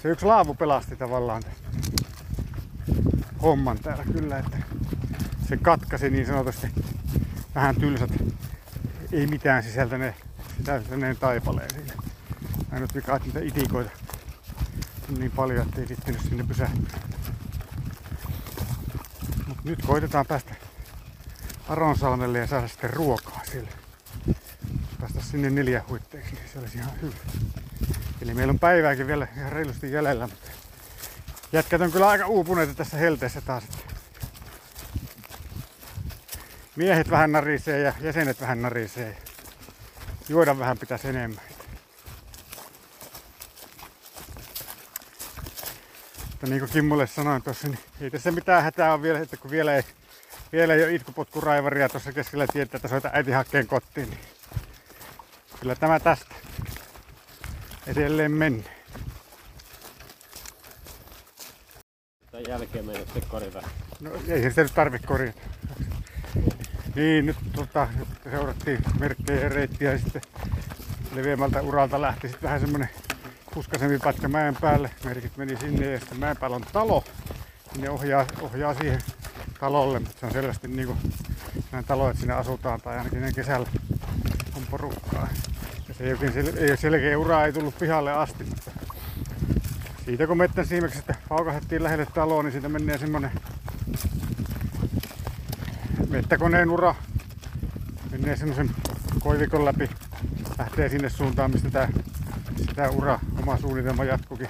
Se 0.01 0.09
yksi 0.09 0.25
laavu 0.25 0.53
pelasti 0.53 0.95
tavallaan 0.95 1.43
homman 3.41 3.79
täällä 3.79 4.03
kyllä, 4.03 4.37
että 4.37 4.57
se 5.49 5.57
katkasi 5.57 6.09
niin 6.09 6.25
sanotusti 6.25 6.67
vähän 7.55 7.75
tylsät, 7.75 8.11
ei 9.11 9.27
mitään 9.27 9.63
sisältäneet 9.63 10.34
sisältäneen 10.57 11.17
taipaleen 11.17 11.69
siinä. 11.69 11.93
Ainut 12.71 12.95
vika, 12.95 13.15
että 13.15 13.27
niitä 13.27 13.39
itikoita 13.39 13.91
on 15.09 15.19
niin 15.19 15.31
paljon, 15.31 15.67
ettei 15.67 15.89
vittinyt 15.89 16.21
sinne 16.21 16.43
pysähtyä. 16.43 16.99
Mut 19.47 19.63
nyt 19.63 19.85
koitetaan 19.85 20.25
päästä 20.25 20.55
Aronsalmelle 21.69 22.39
ja 22.39 22.47
saada 22.47 22.67
sitten 22.67 22.89
ruokaa 22.89 23.41
sille. 23.51 23.69
Päästä 24.99 25.21
sinne 25.21 25.49
neljä 25.49 25.83
huitteeksi, 25.89 26.35
niin 26.35 26.49
se 26.53 26.59
olisi 26.59 26.77
ihan 26.77 27.01
hyvä. 27.01 27.15
Eli 28.21 28.33
meillä 28.33 28.51
on 28.51 28.59
päivääkin 28.59 29.07
vielä 29.07 29.27
ihan 29.37 29.51
reilusti 29.51 29.91
jäljellä, 29.91 30.27
mutta 30.27 30.51
jätkät 31.51 31.81
on 31.81 31.91
kyllä 31.91 32.07
aika 32.07 32.27
uupuneita 32.27 32.73
tässä 32.73 32.97
helteessä 32.97 33.41
taas. 33.41 33.63
Miehet 36.75 37.09
vähän 37.09 37.31
narisee 37.31 37.79
ja 37.79 37.93
jäsenet 38.01 38.41
vähän 38.41 38.61
narisee. 38.61 39.17
Juoda 40.29 40.59
vähän 40.59 40.77
pitäisi 40.77 41.07
enemmän. 41.07 41.43
Mutta 46.31 46.47
niin 46.47 46.59
kuin 46.59 46.71
Kimmulle 46.71 47.07
sanoin 47.07 47.41
tuossa, 47.41 47.67
niin 47.67 47.79
ei 48.01 48.11
tässä 48.11 48.31
mitään 48.31 48.63
hätää 48.63 48.93
ole 48.93 49.01
vielä, 49.01 49.19
että 49.19 49.37
kun 49.37 49.51
vielä 49.51 49.75
ei, 49.75 49.83
vielä 50.51 50.73
ei 50.73 50.83
ole 50.83 50.93
itkupotkuraivaria 50.93 51.89
tuossa 51.89 52.11
keskellä 52.11 52.47
tietää, 52.53 52.77
että 52.77 52.87
soita 52.87 53.09
äiti 53.13 53.31
hakkeen 53.31 53.67
kotiin, 53.67 54.09
niin 54.09 54.19
kyllä 55.59 55.75
tämä 55.75 55.99
tästä 55.99 56.35
edelleen 57.87 58.31
mennä. 58.31 58.69
Tämän 62.31 62.45
jälkeen 62.47 62.85
meidän 62.85 63.03
sitten 63.03 63.23
korjataan. 63.27 63.69
No 63.99 64.11
ei 64.27 64.49
sitä 64.49 64.63
nyt 64.63 64.73
tarvitse 64.73 65.07
korjata. 65.07 65.41
Niin, 66.95 67.25
nyt, 67.25 67.37
tota, 67.55 67.87
seurattiin 68.31 68.79
merkkejä 68.99 69.41
ja 69.41 69.49
reittiä 69.49 69.91
ja 69.91 69.99
sitten 69.99 70.21
leveämmältä 71.15 71.61
uralta 71.61 72.01
lähti 72.01 72.27
sitten 72.27 72.43
vähän 72.43 72.59
semmonen 72.59 72.89
kuskasempi 73.53 73.99
pätkä 73.99 74.27
mäen 74.27 74.55
päälle. 74.61 74.89
Merkit 75.05 75.37
meni 75.37 75.57
sinne 75.57 75.91
ja 75.91 75.99
sitten 75.99 76.19
mäen 76.19 76.37
päällä 76.37 76.55
on 76.55 76.65
talo. 76.73 77.03
Ne 77.79 77.89
ohjaa, 77.89 78.25
ohjaa 78.41 78.73
siihen 78.73 78.99
talolle, 79.59 79.99
mutta 79.99 80.19
se 80.19 80.25
on 80.25 80.31
selvästi 80.31 80.67
niinku 80.67 80.97
näin 81.71 81.85
talo, 81.85 82.09
että 82.09 82.19
siinä 82.19 82.35
asutaan 82.35 82.81
tai 82.81 82.97
ainakin 82.97 83.21
näin 83.21 83.35
kesällä 83.35 83.67
on 84.55 84.61
porukkaa. 84.71 85.27
Ja 85.87 85.93
se 85.93 86.03
ei, 86.03 86.11
oikein 86.11 86.33
sel- 86.33 86.57
ei 86.57 86.77
selkeä 86.77 87.17
ura 87.17 87.45
ei 87.45 87.53
tullut 87.53 87.77
pihalle 87.79 88.11
asti, 88.11 88.43
mutta 88.43 88.71
siitä 90.05 90.27
kun 90.27 90.37
mettän 90.37 90.65
siimeksi 90.65 90.97
sitten 90.97 91.15
paukahettiin 91.29 91.83
lähelle 91.83 92.05
taloa, 92.05 92.43
niin 92.43 92.51
siitä 92.51 92.69
menee 92.69 92.97
semmonen 92.97 93.31
mettäkoneen 96.15 96.69
ura. 96.69 96.95
Menee 98.11 98.35
semmosen 98.35 98.71
koivikon 99.19 99.65
läpi. 99.65 99.89
Lähtee 100.57 100.89
sinne 100.89 101.09
suuntaan, 101.09 101.51
mistä 101.51 101.69
tää, 101.69 101.89
sitä 102.67 102.89
ura, 102.89 103.19
oma 103.41 103.57
suunnitelma 103.57 104.03
jatkukin. 104.03 104.47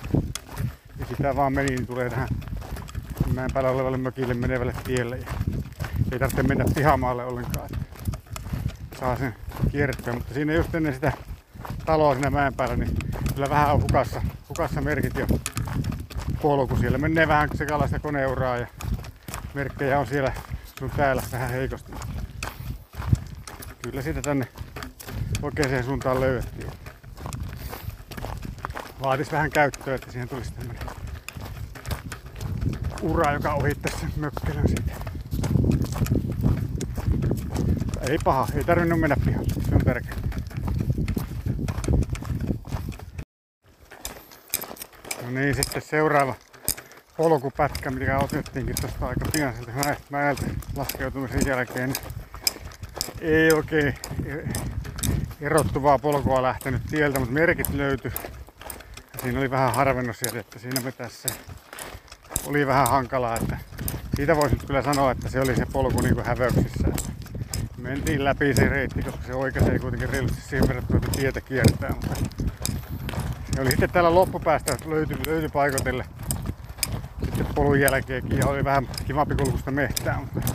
Ja 0.99 1.05
sitä 1.05 1.35
vaan 1.35 1.53
meni, 1.53 1.69
niin 1.69 1.87
tulee 1.87 2.09
tähän 2.09 2.27
mäen 3.33 3.49
päällä 3.53 3.69
olevalle 3.69 3.97
mökille 3.97 4.33
menevälle 4.33 4.73
tielle. 4.83 5.17
Ja 5.17 5.25
ei 6.11 6.19
tarvitse 6.19 6.43
mennä 6.43 6.65
pihamaalle 6.75 7.25
ollenkaan. 7.25 7.69
Saa 8.99 9.17
sen 9.17 9.35
kierrettyä, 9.71 10.13
mutta 10.13 10.33
siinä 10.33 10.53
just 10.53 10.75
ennen 10.75 10.93
sitä 10.93 11.11
taloa 11.85 12.13
siinä 12.13 12.29
mäen 12.29 12.53
päällä, 12.53 12.75
niin 12.75 12.95
kyllä 13.33 13.49
vähän 13.49 13.73
on 13.73 13.81
hukassa, 13.81 14.21
hukassa 14.49 14.81
merkit 14.81 15.15
jo 15.15 15.27
polku. 16.41 16.75
Siellä 16.75 16.97
menee 16.97 17.27
vähän 17.27 17.49
sekalaista 17.55 17.99
koneuraa 17.99 18.57
ja 18.57 18.67
merkkejä 19.53 19.99
on 19.99 20.07
siellä 20.07 20.33
sun 20.79 20.91
täällä 20.97 21.23
vähän 21.31 21.49
heikosti. 21.49 21.91
Kyllä 23.81 24.01
siitä 24.01 24.21
tänne 24.21 24.47
oikeaan 25.41 25.83
suuntaan 25.83 26.21
löydettiin. 26.21 26.71
Vaatis 29.01 29.31
vähän 29.31 29.49
käyttöä, 29.49 29.95
että 29.95 30.11
siihen 30.11 30.29
tulisi 30.29 30.53
tämmönen 30.53 30.81
ura, 33.01 33.33
joka 33.33 33.53
ohittaisi 33.53 33.99
sen 33.99 34.11
mökkelön 34.15 34.67
siitä. 34.67 34.91
Ei 38.09 38.17
paha, 38.23 38.47
ei 38.55 38.63
tarvinnut 38.63 38.99
mennä 38.99 39.15
pihalle, 39.25 39.49
se 39.69 39.75
on 39.75 39.81
tärkeää. 39.81 40.15
No 45.21 45.29
niin, 45.31 45.55
sitten 45.55 45.81
seuraava 45.81 46.35
polkupätkä, 47.17 47.91
mikä 47.91 48.19
otettiinkin 48.19 48.75
tuosta 48.81 49.07
aika 49.07 49.25
pian 49.33 49.53
sieltä 49.53 49.95
mäeltä 50.09 50.41
laskeutumisen 50.75 51.41
jälkeen. 51.47 51.89
niin 51.89 52.01
Ei 53.21 53.51
oikein 53.51 53.95
erottuvaa 55.41 55.99
polkua 55.99 56.41
lähtenyt 56.41 56.81
tieltä, 56.89 57.19
mutta 57.19 57.33
merkit 57.33 57.73
löytyi. 57.73 58.11
Ja 59.13 59.19
siinä 59.21 59.39
oli 59.39 59.51
vähän 59.51 59.73
harvennusjätettä 59.73 60.59
siinä 60.59 60.81
metässä. 60.81 61.29
Oli 62.45 62.67
vähän 62.67 62.87
hankalaa, 62.87 63.37
että 63.37 63.57
siitä 64.15 64.35
voisi 64.35 64.55
kyllä 64.55 64.81
sanoa, 64.81 65.11
että 65.11 65.29
se 65.29 65.41
oli 65.41 65.55
se 65.55 65.65
polku 65.73 66.01
niin 66.01 66.15
kuin 66.15 66.25
häveyksissä. 66.25 66.87
Mentiin 67.77 68.23
läpi 68.23 68.53
se 68.53 68.69
reitti, 68.69 69.03
koska 69.03 69.23
se 69.27 69.33
oikeassa 69.33 69.71
ei 69.71 69.79
kuitenkin 69.79 70.09
reilusti 70.09 70.41
siihen 70.41 70.67
verrattuna, 70.67 70.97
että 70.97 71.17
tietä 71.17 71.41
kiertää, 71.41 71.89
mutta 71.89 72.15
Ja 73.55 73.61
oli 73.61 73.69
sitten 73.69 73.89
täällä 73.89 74.15
loppupäästä 74.15 74.77
löytyi, 74.85 75.17
löytyi 75.25 75.49
paikotelle 75.49 76.05
polun 77.55 77.79
jälkeenkin 77.79 78.37
ja 78.37 78.47
oli 78.47 78.63
vähän 78.63 78.87
kivampi 79.07 79.35
kulkusta 79.35 79.71
mehtää, 79.71 80.19
mutta 80.19 80.51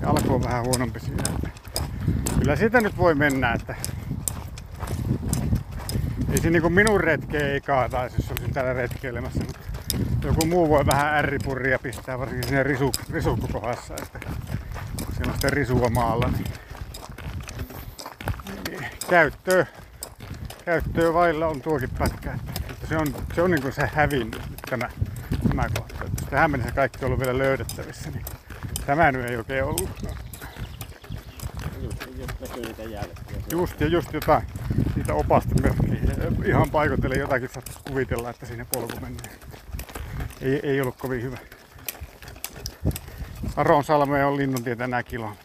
se 0.00 0.06
alkoi 0.06 0.42
vähän 0.42 0.64
huonompi. 0.64 1.00
Että 1.18 1.50
kyllä 2.38 2.56
siitä 2.56 2.80
nyt 2.80 2.98
voi 2.98 3.14
mennä, 3.14 3.52
että 3.52 3.74
ei 6.30 6.40
se 6.40 6.50
niinku 6.50 6.70
minun 6.70 7.00
retkeä 7.00 7.48
ei 7.48 7.60
kaataisi, 7.60 8.16
jos 8.18 8.30
olisin 8.30 8.52
täällä 8.52 8.72
retkeilemässä, 8.72 9.40
mutta 9.44 9.58
joku 10.26 10.46
muu 10.46 10.68
voi 10.68 10.86
vähän 10.86 11.14
ärripurria 11.14 11.78
pistää, 11.78 12.18
varsinkin 12.18 12.48
siinä 12.48 12.62
risu, 12.62 12.92
risukkokohdassa, 13.10 13.94
että 14.02 14.18
siellä 15.16 15.30
on 15.30 15.34
sitä 15.34 15.50
risua 15.50 15.88
maalla. 15.88 16.26
Niin, 16.28 16.44
niin 18.70 18.90
käyttöä, 19.10 19.66
käyttöä 20.64 21.12
vailla 21.12 21.46
on 21.46 21.60
tuokin 21.60 21.90
pätkä. 21.98 22.38
Että 22.70 22.86
se 22.86 22.96
on, 22.96 23.06
se 23.34 23.42
on 23.42 23.50
niinku 23.50 23.72
se 23.72 23.90
hävinnyt 23.94 24.42
nyt 24.50 24.60
tämä, 24.70 24.88
tämä 25.56 25.68
kohta. 25.78 26.04
Tähän 26.30 26.50
mennessä 26.50 26.74
kaikki 26.74 26.98
on 27.04 27.06
ollut 27.06 27.20
vielä 27.20 27.38
löydettävissä, 27.38 28.10
niin 28.10 28.24
tämä 28.86 29.12
nyt 29.12 29.30
ei 29.30 29.36
oikein 29.36 29.64
ollut. 29.64 29.90
Just, 31.82 32.06
just. 32.18 33.52
Just 33.52 33.80
ja 33.80 33.86
just 33.86 34.12
jotain 34.12 34.42
niitä 34.96 35.14
opasta. 35.14 35.54
Ihan 36.44 36.70
paikotelle 36.70 37.16
jotakin 37.16 37.48
saattaisi 37.48 37.80
kuvitella, 37.88 38.30
että 38.30 38.46
siinä 38.46 38.66
polku 38.72 39.00
menee. 39.00 39.38
Ei, 40.40 40.60
ei 40.62 40.80
ollut 40.80 40.96
kovin 40.96 41.22
hyvä. 41.22 41.38
Aron 43.56 43.84
salme 43.84 44.24
on 44.24 44.36
Linnuntietä 44.36 44.86
nää 44.86 45.02
kilometri. 45.02 45.43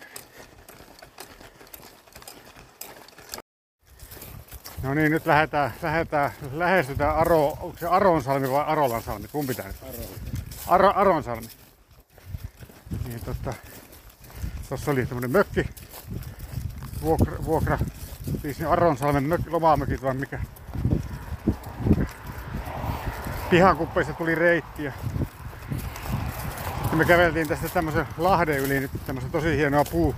No 4.89 4.95
niin, 4.95 5.11
nyt 5.11 5.25
lähdetään, 5.25 5.73
lähdetään 5.81 6.31
lähestytään 6.51 7.15
Aro, 7.15 7.47
onko 7.47 7.77
se 7.79 7.87
Aronsalmi 7.87 8.51
vai 8.51 8.65
Arolansalmi? 8.65 9.27
Kumpi 9.27 9.53
tää 9.53 9.67
nyt? 9.67 9.75
Aro, 10.67 10.93
Aronsalmi. 10.95 11.47
Niin 13.07 13.19
tota, 13.25 13.53
tossa 14.69 14.91
oli 14.91 15.05
tämmönen 15.05 15.31
mökki, 15.31 15.69
vuokra, 17.01 17.45
vuokra 17.45 17.77
siis 18.41 18.61
Aronsalmen 18.61 19.23
mök, 19.23 19.41
lomamökit 19.49 20.01
vai 20.01 20.13
mikä. 20.13 20.39
Pihankuppeista 23.49 24.13
tuli 24.13 24.35
reitti 24.35 24.83
ja 24.83 24.91
sitten 26.81 26.97
me 26.97 27.05
käveltiin 27.05 27.47
tästä 27.47 27.69
tämmösen 27.69 28.05
lahden 28.17 28.59
yli 28.59 28.79
nyt 28.79 28.91
tämmösen 29.05 29.31
tosi 29.31 29.57
hienoa 29.57 29.83
puu, 29.91 30.15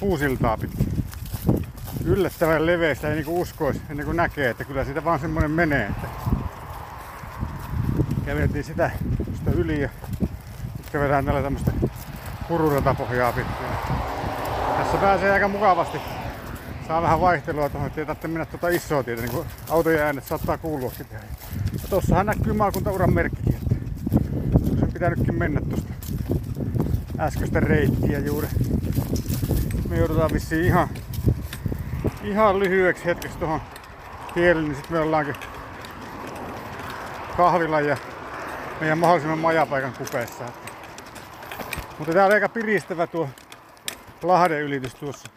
puusiltaa 0.00 0.56
pitkin. 0.56 0.81
Yllättävän 2.04 2.66
leveistä 2.66 3.08
ei 3.08 3.14
niinku 3.14 3.40
uskois 3.40 3.80
ennen 3.90 4.06
kuin 4.06 4.16
näkee, 4.16 4.50
että 4.50 4.64
kyllä 4.64 4.84
siitä 4.84 5.04
vaan 5.04 5.20
semmonen 5.20 5.50
menee. 5.50 5.86
Että 5.86 6.08
käveltiin 8.26 8.64
sitä, 8.64 8.90
sitä 9.38 9.50
yli 9.50 9.80
ja 9.80 9.88
nyt 10.78 10.90
kävelään 10.92 11.24
tällä 11.24 11.42
tämmöstä 11.42 11.72
pururatapohjaa 12.48 13.32
pitkin. 13.32 13.66
Tässä 14.78 14.98
pääsee 14.98 15.32
aika 15.32 15.48
mukavasti 15.48 15.98
saa 16.88 17.02
vähän 17.02 17.20
vaihtelua 17.20 17.68
tuohon, 17.68 17.88
ettei 17.88 18.06
tarvitse 18.06 18.28
mennä 18.28 18.46
tuota 18.46 18.68
isoa 18.68 19.02
tietä, 19.02 19.22
niin 19.22 19.32
kuin 19.32 19.46
autojen 19.70 20.02
äänet 20.02 20.24
saattaa 20.24 20.58
kuuluakin 20.58 21.06
tähän. 21.06 21.28
Ja 21.72 21.88
tossahan 21.90 22.26
näkyy 22.26 22.52
maakuntauran 22.52 23.14
merkkikin, 23.14 23.54
että 23.54 23.74
sen 24.80 24.92
pitänytkin 24.92 25.34
mennä 25.34 25.60
tuosta 25.60 25.92
äskeistä 27.18 27.60
reittiä 27.60 28.18
juuri. 28.18 28.48
Me 29.88 29.96
joudutaan 29.96 30.30
vissiin 30.32 30.64
ihan, 30.64 30.88
ihan 32.24 32.58
lyhyeksi 32.58 33.04
hetkeksi 33.04 33.38
tuohon 33.38 33.60
tielle, 34.34 34.62
niin 34.62 34.74
sitten 34.74 34.92
me 34.92 35.00
ollaankin 35.00 35.34
kahvilla 37.36 37.80
ja 37.80 37.96
meidän 38.80 38.98
mahdollisimman 38.98 39.38
majapaikan 39.38 39.92
kupeessa. 39.98 40.44
Mutta 41.98 42.12
tää 42.14 42.26
on 42.26 42.32
aika 42.32 42.48
piristävä 42.48 43.06
tuo 43.06 43.28
Lahden 44.22 44.62
ylitys 44.62 44.94
tuossa 44.94 45.28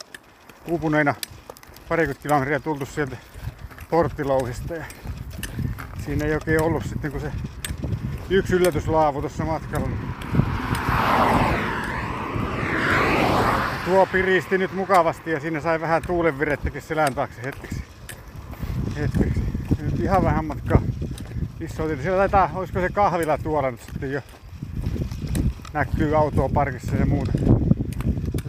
uupuneina 0.67 1.15
parikymmentä 1.89 2.21
kilometriä 2.21 2.59
tultu 2.59 2.85
sieltä 2.85 3.17
porttilouhista 3.89 4.73
ja 4.73 4.85
siinä 6.05 6.25
ei 6.25 6.33
oikein 6.33 6.61
ollut 6.61 6.83
sitten 6.83 7.11
kun 7.11 7.21
se 7.21 7.31
yksi 8.29 8.55
yllätyslaavu 8.55 9.21
tuossa 9.21 9.45
matkalla. 9.45 10.04
Tuo 13.85 14.05
piristi 14.05 14.57
nyt 14.57 14.73
mukavasti 14.73 15.31
ja 15.31 15.39
siinä 15.39 15.61
sai 15.61 15.81
vähän 15.81 16.01
tuulenvirettäkin 16.07 16.81
selän 16.81 17.15
taakse 17.15 17.41
hetkeksi. 17.43 17.83
hetkeksi. 18.95 19.41
Nyt 19.81 19.99
ihan 19.99 20.23
vähän 20.23 20.45
matkaa 20.45 20.81
isoa 21.59 21.87
Siellä 22.01 22.17
taitaa, 22.17 22.51
olisiko 22.55 22.79
se 22.79 22.89
kahvila 22.89 23.37
tuolla 23.37 23.71
nyt 23.71 23.81
sitten 23.81 24.11
jo 24.11 24.21
näkyy 25.73 26.15
autoa 26.17 26.49
parkissa 26.49 26.95
ja 26.95 27.05
muuta. 27.05 27.31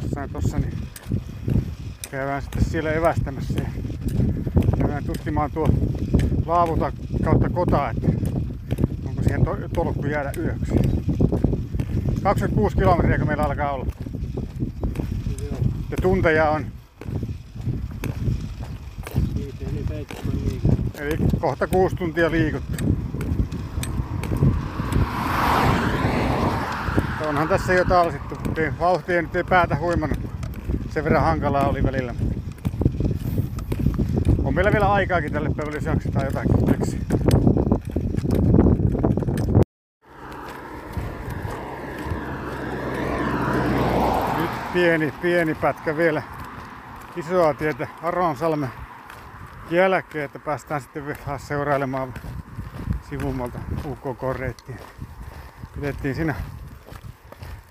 Jossain 0.03 0.31
tossa 0.31 0.59
niin 0.59 0.79
käydään 2.11 2.43
sitten 2.43 2.65
siellä 2.65 2.93
evästämässä 2.93 3.61
ja 3.61 3.69
käydään 4.79 5.05
tutkimaan 5.05 5.51
tuo 5.51 5.69
laavuta 6.47 6.93
kautta 7.25 7.51
kota, 7.51 7.91
että 7.91 8.07
onko 9.09 9.23
siihen 9.23 9.45
to- 9.45 9.69
tolkku 9.75 10.07
jäädä 10.07 10.33
yöksi. 10.39 10.75
26 12.23 12.77
kilometriä 12.77 13.19
meillä 13.19 13.45
alkaa 13.45 13.73
olla. 13.73 13.87
Ja 15.91 15.97
tunteja 16.03 16.51
on. 16.51 16.67
Eli 20.95 21.17
kohta 21.41 21.67
kuusi 21.67 21.97
tuntia 21.97 22.31
liikuttu. 22.31 22.85
Onhan 27.27 27.49
tässä 27.49 27.73
jo 27.73 27.85
talsittu. 27.85 28.35
Vauhtia 28.81 29.23
nyt 29.23 29.37
ei 29.37 29.45
päätä 29.45 29.77
huimannut 29.77 30.19
sen 30.97 31.05
verran 31.05 31.23
hankalaa 31.23 31.69
oli 31.69 31.83
välillä. 31.83 32.15
On 34.45 34.55
meillä 34.55 34.73
vielä 34.73 34.93
aikaakin 34.93 35.33
tälle 35.33 35.51
päivälle, 35.57 35.77
jos 35.77 35.85
jaksetaan 35.85 36.27
jotakin 36.27 36.67
keksiä. 36.67 37.01
Nyt 44.39 44.51
pieni, 44.77 45.15
pieni 45.23 45.55
pätkä 45.55 45.97
vielä 45.97 46.23
isoa 47.17 47.55
tietä 47.55 47.89
Aronsalmen 48.03 48.71
jälkeen, 49.71 50.25
että 50.25 50.39
päästään 50.39 50.81
sitten 50.81 51.07
vähän 51.07 51.41
seurailemaan 51.41 52.15
sivummalta 53.11 53.59
UKK-reittiä. 53.85 54.77
Pidettiin 55.75 56.15
siinä 56.15 56.35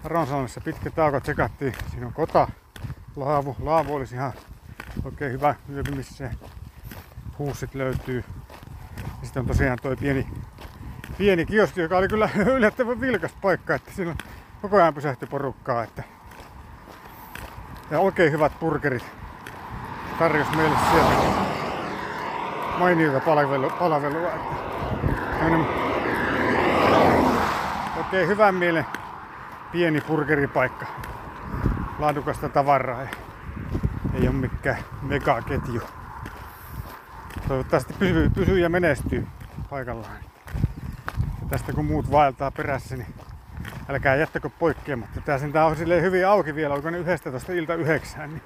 Aronsalmessa 0.04 0.62
pitkä 0.62 0.92
tauko, 0.92 1.20
tsekattiin, 1.20 1.74
siinä 1.92 2.08
on 2.08 2.14
kota, 2.14 2.48
laavu. 3.16 3.56
Laavu 3.60 3.96
olisi 3.96 4.16
ihan 4.16 4.34
oikein 5.04 5.32
hyvä 5.32 5.56
yöpy, 5.70 5.92
missä 5.92 6.16
se 6.16 6.32
huussit 7.40 7.76
löytyy. 7.76 8.24
Ja 8.98 9.04
sitten 9.24 9.42
on 9.42 9.48
tosiaan 9.48 9.80
toi 9.82 9.96
pieni, 9.96 10.28
pieni 11.18 11.46
kioski, 11.46 11.82
joka 11.82 11.98
oli 11.98 12.08
kyllä 12.08 12.30
yllättävän 12.56 13.02
vilkas 13.02 13.32
paikka, 13.42 13.76
että 13.76 13.92
siinä 13.92 14.16
koko 14.62 14.78
ajan 14.78 14.94
pysähtyi 14.94 15.28
porukkaa. 15.28 15.84
Että 15.84 16.15
ja 17.92 18.00
oikein 18.00 18.32
hyvät 18.32 18.60
burgerit 18.60 19.06
tarjosi 20.20 20.56
meille 20.56 20.78
sieltä 20.92 21.14
mainiota 22.78 23.20
palvelua. 23.20 23.70
palvelua 23.70 24.30
että 28.06 28.08
oikein 28.16 28.28
hyvän 28.28 28.56
mielen 28.56 28.86
pieni 29.72 30.02
burgeripaikka 30.02 30.86
laadukasta 32.00 32.50
tavaraa. 32.50 33.02
Ja 33.02 33.10
ei 34.14 34.28
ole 34.28 34.36
mikään 34.36 34.78
megaketju. 35.02 35.82
Toivottavasti 37.48 37.94
pysyy, 37.94 38.30
pysyy 38.30 38.60
ja 38.60 38.70
menestyy 38.70 39.28
paikallaan. 39.70 40.18
Ja 41.42 41.48
tästä 41.50 41.74
kun 41.74 41.86
muut 41.86 42.12
vaeltaa 42.12 42.52
perässä, 42.52 42.98
niin 42.98 43.16
älkää 43.90 44.16
jättäkö 44.16 44.50
poikkeamatta. 44.50 45.22
Tää 45.22 45.38
sen 45.38 45.52
tää 45.52 45.66
on 45.66 45.76
silleen 45.76 46.04
hyvin 46.04 46.28
auki 46.28 46.56
vielä, 46.56 46.74
onko 46.74 46.90
ne 46.90 46.98
11 46.98 47.54
ilta 47.54 47.76
yhdeksään, 47.76 48.30
niin 48.30 48.42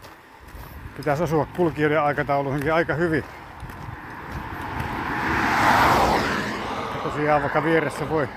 pitäisi 0.98 1.24
osua 1.24 1.48
kulkijoiden 1.56 2.02
aikatauluihinkin 2.02 2.74
aika 2.74 2.94
hyvin. 2.94 3.24
Ja 6.96 7.02
tosiaan 7.04 7.42
vaikka 7.42 7.64
vieressä 7.64 8.10
voi, 8.10 8.30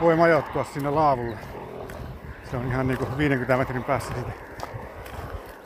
voi 0.00 0.16
majoittua 0.16 0.64
sinne 0.64 0.90
laavulle. 0.90 1.38
Se 2.50 2.56
on 2.56 2.66
ihan 2.66 2.86
niinku 2.86 3.06
50 3.18 3.56
metrin 3.56 3.84
päässä 3.84 4.14
siitä 4.14 4.52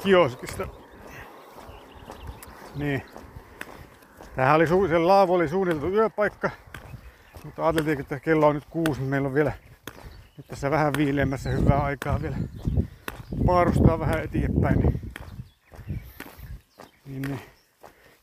kioskista. 0.02 0.68
Niin. 2.76 3.02
Tämähän 4.36 4.56
oli, 4.56 4.88
se 4.88 4.98
laavu 4.98 5.34
oli 5.34 5.48
suunniteltu 5.48 5.88
yöpaikka. 5.88 6.50
Mutta 7.44 7.64
ajateltiin, 7.66 8.00
että 8.00 8.20
kello 8.20 8.46
on 8.46 8.54
nyt 8.54 8.64
kuusi, 8.70 9.00
niin 9.00 9.10
meillä 9.10 9.28
on 9.28 9.34
vielä 9.34 9.52
nyt 10.36 10.46
tässä 10.46 10.70
vähän 10.70 10.92
viileämmässä 10.96 11.50
hyvää 11.50 11.82
aikaa 11.84 12.22
vielä 12.22 12.36
paarustaa 13.46 13.98
vähän 13.98 14.24
eteenpäin. 14.24 14.80
Niin, 15.86 16.00
niin, 17.06 17.22
niin. 17.22 17.40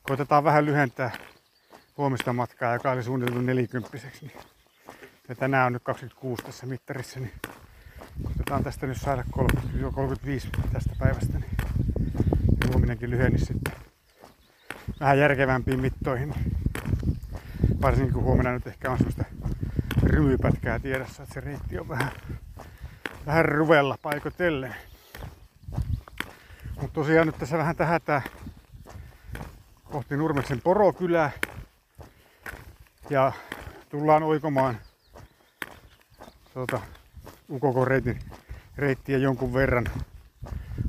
Koitetaan 0.02 0.44
vähän 0.44 0.64
lyhentää 0.64 1.10
huomista 1.96 2.32
matkaa, 2.32 2.72
joka 2.72 2.90
oli 2.90 3.02
suunniteltu 3.02 3.40
nelikymppiseksi. 3.40 4.26
Niin. 4.26 4.38
Ja 5.28 5.34
tänään 5.34 5.66
on 5.66 5.72
nyt 5.72 5.82
26 5.82 6.44
tässä 6.44 6.66
mittarissa, 6.66 7.20
niin 7.20 7.32
koitetaan 8.22 8.64
tästä 8.64 8.86
nyt 8.86 9.00
saada 9.00 9.24
30-35 9.38 9.42
tästä 10.72 10.92
päivästä. 10.98 11.38
Niin 11.38 11.50
huominenkin 12.72 13.10
lyhenisi 13.10 13.44
sitten 13.44 13.74
vähän 15.00 15.18
järkevämpiin 15.18 15.80
mittoihin. 15.80 16.34
Varsinkin 17.82 18.14
kun 18.14 18.22
huomenna 18.22 18.52
nyt 18.52 18.66
ehkä 18.66 18.90
on 18.90 18.98
semmoista 18.98 19.24
rymypätkää 20.06 20.78
tiedossa, 20.78 21.22
että 21.22 21.34
se 21.34 21.40
reitti 21.40 21.78
on 21.78 21.88
vähän, 21.88 22.12
vähän 23.26 23.44
ruvella 23.44 23.98
paikotellen. 24.02 24.74
Mutta 26.80 26.94
tosiaan 26.94 27.26
nyt 27.26 27.38
tässä 27.38 27.58
vähän 27.58 27.76
tähätää 27.76 28.22
kohti 29.84 30.16
Nurmeksen 30.16 30.60
porokylää. 30.60 31.30
Ja 33.10 33.32
tullaan 33.88 34.22
oikomaan 34.22 34.78
tuota, 36.54 36.80
ukk 37.50 37.64
reitin 37.86 38.18
reittiä 38.76 39.18
jonkun 39.18 39.54
verran. 39.54 39.86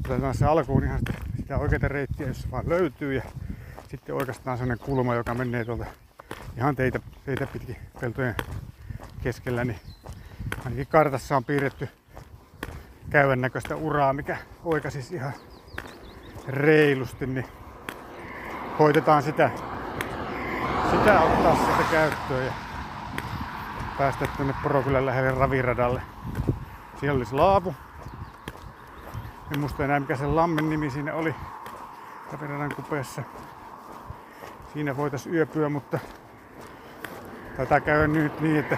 Otetaan 0.06 0.36
se 0.36 0.46
alkuun 0.46 0.84
ihan 0.84 1.00
sitä 1.38 1.58
oikeita 1.58 1.88
reittiä, 1.88 2.28
jos 2.28 2.52
vaan 2.52 2.70
löytyy. 2.70 3.14
Ja 3.14 3.22
sitten 3.90 4.16
oikeastaan 4.16 4.58
sellainen 4.58 4.86
kulma, 4.86 5.16
joka 5.16 5.34
menee 5.34 5.66
tuolta 5.66 5.86
ihan 6.58 6.76
teitä, 6.76 7.00
teitä 7.26 7.48
pitkin 7.48 7.76
peltojen 8.02 8.36
keskellä, 9.26 9.66
niin 9.66 9.80
ainakin 10.66 10.88
kartassa 10.88 11.38
on 11.38 11.44
piirretty 11.44 11.90
käyvän 13.10 13.42
näköistä 13.42 13.76
uraa, 13.76 14.14
mikä 14.14 14.38
oikaisi 14.64 15.16
ihan 15.16 15.34
reilusti, 16.48 17.28
niin 17.28 17.46
koitetaan 18.78 19.24
sitä, 19.24 19.50
sitä 20.92 21.22
ottaa 21.22 21.56
sitä 21.56 21.84
käyttöön 21.92 22.46
ja 22.46 22.54
päästä 23.98 24.28
tänne 24.38 24.54
Porokylän 24.64 25.06
lähelle 25.06 25.32
raviradalle. 25.32 26.02
Siellä 27.00 27.18
olisi 27.18 27.36
laavu. 27.36 27.76
En 29.54 29.60
muista 29.60 29.86
enää 29.86 30.00
mikä 30.00 30.16
se 30.16 30.26
lammen 30.26 30.70
nimi 30.70 30.90
siinä 30.90 31.14
oli 31.14 31.36
raviradan 32.32 32.76
kupeessa. 32.76 33.24
Siinä 34.74 34.98
voitaisiin 34.98 35.36
yöpyä, 35.36 35.70
mutta 35.70 36.00
taitaa 37.58 37.80
käydä 37.80 38.08
nyt 38.08 38.42
niin, 38.42 38.60
että 38.60 38.78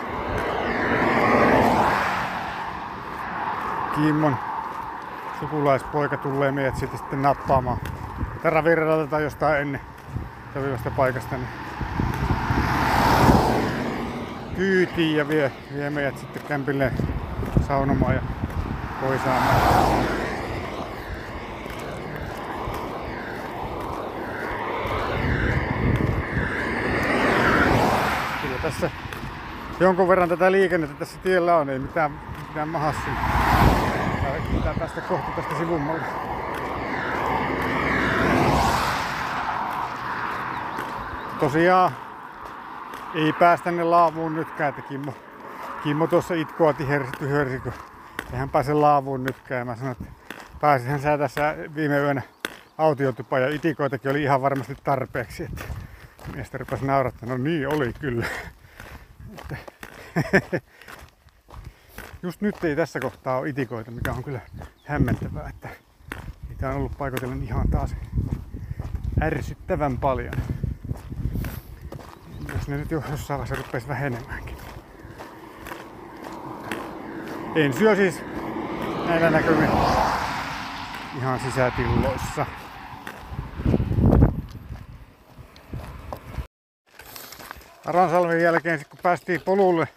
Kimmon 3.97 4.37
sukulaispoika 5.39 6.17
tulee 6.17 6.51
meidät 6.51 6.75
sitten, 6.75 6.99
sitten 6.99 7.21
nappaamaan 7.21 7.77
Taravirralta 8.43 9.07
tai 9.07 9.23
jostain 9.23 9.61
ennen 9.61 9.81
sopivasta 10.53 10.91
paikasta 10.91 11.35
niin 11.37 11.47
kyytiin 14.55 15.17
ja 15.17 15.27
vie, 15.27 15.51
vie 15.73 15.89
meidät 15.89 16.17
sitten 16.17 16.41
kämpille 16.47 16.91
saunomaan 17.67 18.15
ja 18.15 18.21
poisaamaan. 19.01 20.05
Kyllä 28.41 28.57
tässä 28.61 28.91
jonkun 29.79 30.07
verran 30.07 30.29
tätä 30.29 30.51
liikennettä 30.51 30.95
tässä 30.99 31.19
tiellä 31.23 31.57
on, 31.57 31.69
ei 31.69 31.79
mitään, 31.79 32.11
mitään 32.47 32.69
mahassia. 32.69 33.56
Pitää 34.41 34.73
päästä 34.79 35.01
kohti 35.01 35.31
tästä 35.35 35.57
sivummalle. 35.57 36.01
Tosiaan 41.39 41.91
ei 43.15 43.33
päästä 43.33 43.71
ne 43.71 43.83
laavuun 43.83 44.35
nytkään, 44.35 44.69
että 44.69 44.81
Kimmo, 44.81 45.13
Kimmo 45.83 46.07
tuossa 46.07 46.33
itkoa 46.33 46.73
tihersi, 46.73 47.11
tyhörsi, 47.19 47.59
kun 47.59 47.73
eihän 48.33 48.49
pääse 48.49 48.73
laavuun 48.73 49.23
nytkään. 49.23 49.67
Mä 49.67 49.75
sanoin, 49.75 49.97
että 50.01 50.11
pääsihän 50.61 50.99
sä 50.99 51.17
tässä 51.17 51.55
viime 51.75 51.99
yönä 51.99 52.21
autiotupa 52.77 53.39
ja 53.39 53.49
itikoitakin 53.49 54.11
oli 54.11 54.23
ihan 54.23 54.41
varmasti 54.41 54.75
tarpeeksi. 54.83 55.43
Että 55.43 55.63
miestä 56.35 56.57
rupesi 56.57 56.85
naurattaa. 56.85 57.29
No 57.29 57.37
niin 57.37 57.67
oli 57.67 57.93
kyllä. 57.93 58.25
just 62.23 62.41
nyt 62.41 62.63
ei 62.63 62.75
tässä 62.75 62.99
kohtaa 62.99 63.37
ole 63.37 63.49
itikoita, 63.49 63.91
mikä 63.91 64.11
on 64.11 64.23
kyllä 64.23 64.41
hämmentävää, 64.85 65.49
että 65.49 65.69
niitä 66.49 66.69
on 66.69 66.75
ollut 66.75 66.97
paikoitellen 66.97 67.43
ihan 67.43 67.69
taas 67.69 67.95
ärsyttävän 69.21 69.97
paljon. 69.97 70.33
Jos 72.53 72.67
ne 72.67 72.77
nyt 72.77 72.91
jo 72.91 73.03
jossain 73.11 73.39
vaiheessa 73.39 73.63
rupesi 73.65 73.87
vähenemäänkin. 73.87 74.57
En 77.55 77.73
syö 77.73 77.95
siis 77.95 78.21
näillä 79.07 79.29
näkymin 79.29 79.69
ihan 81.17 81.39
sisätiloissa. 81.39 82.45
Aransalmen 87.85 88.41
jälkeen, 88.41 88.85
kun 88.89 88.99
päästiin 89.03 89.41
polulle, 89.41 89.87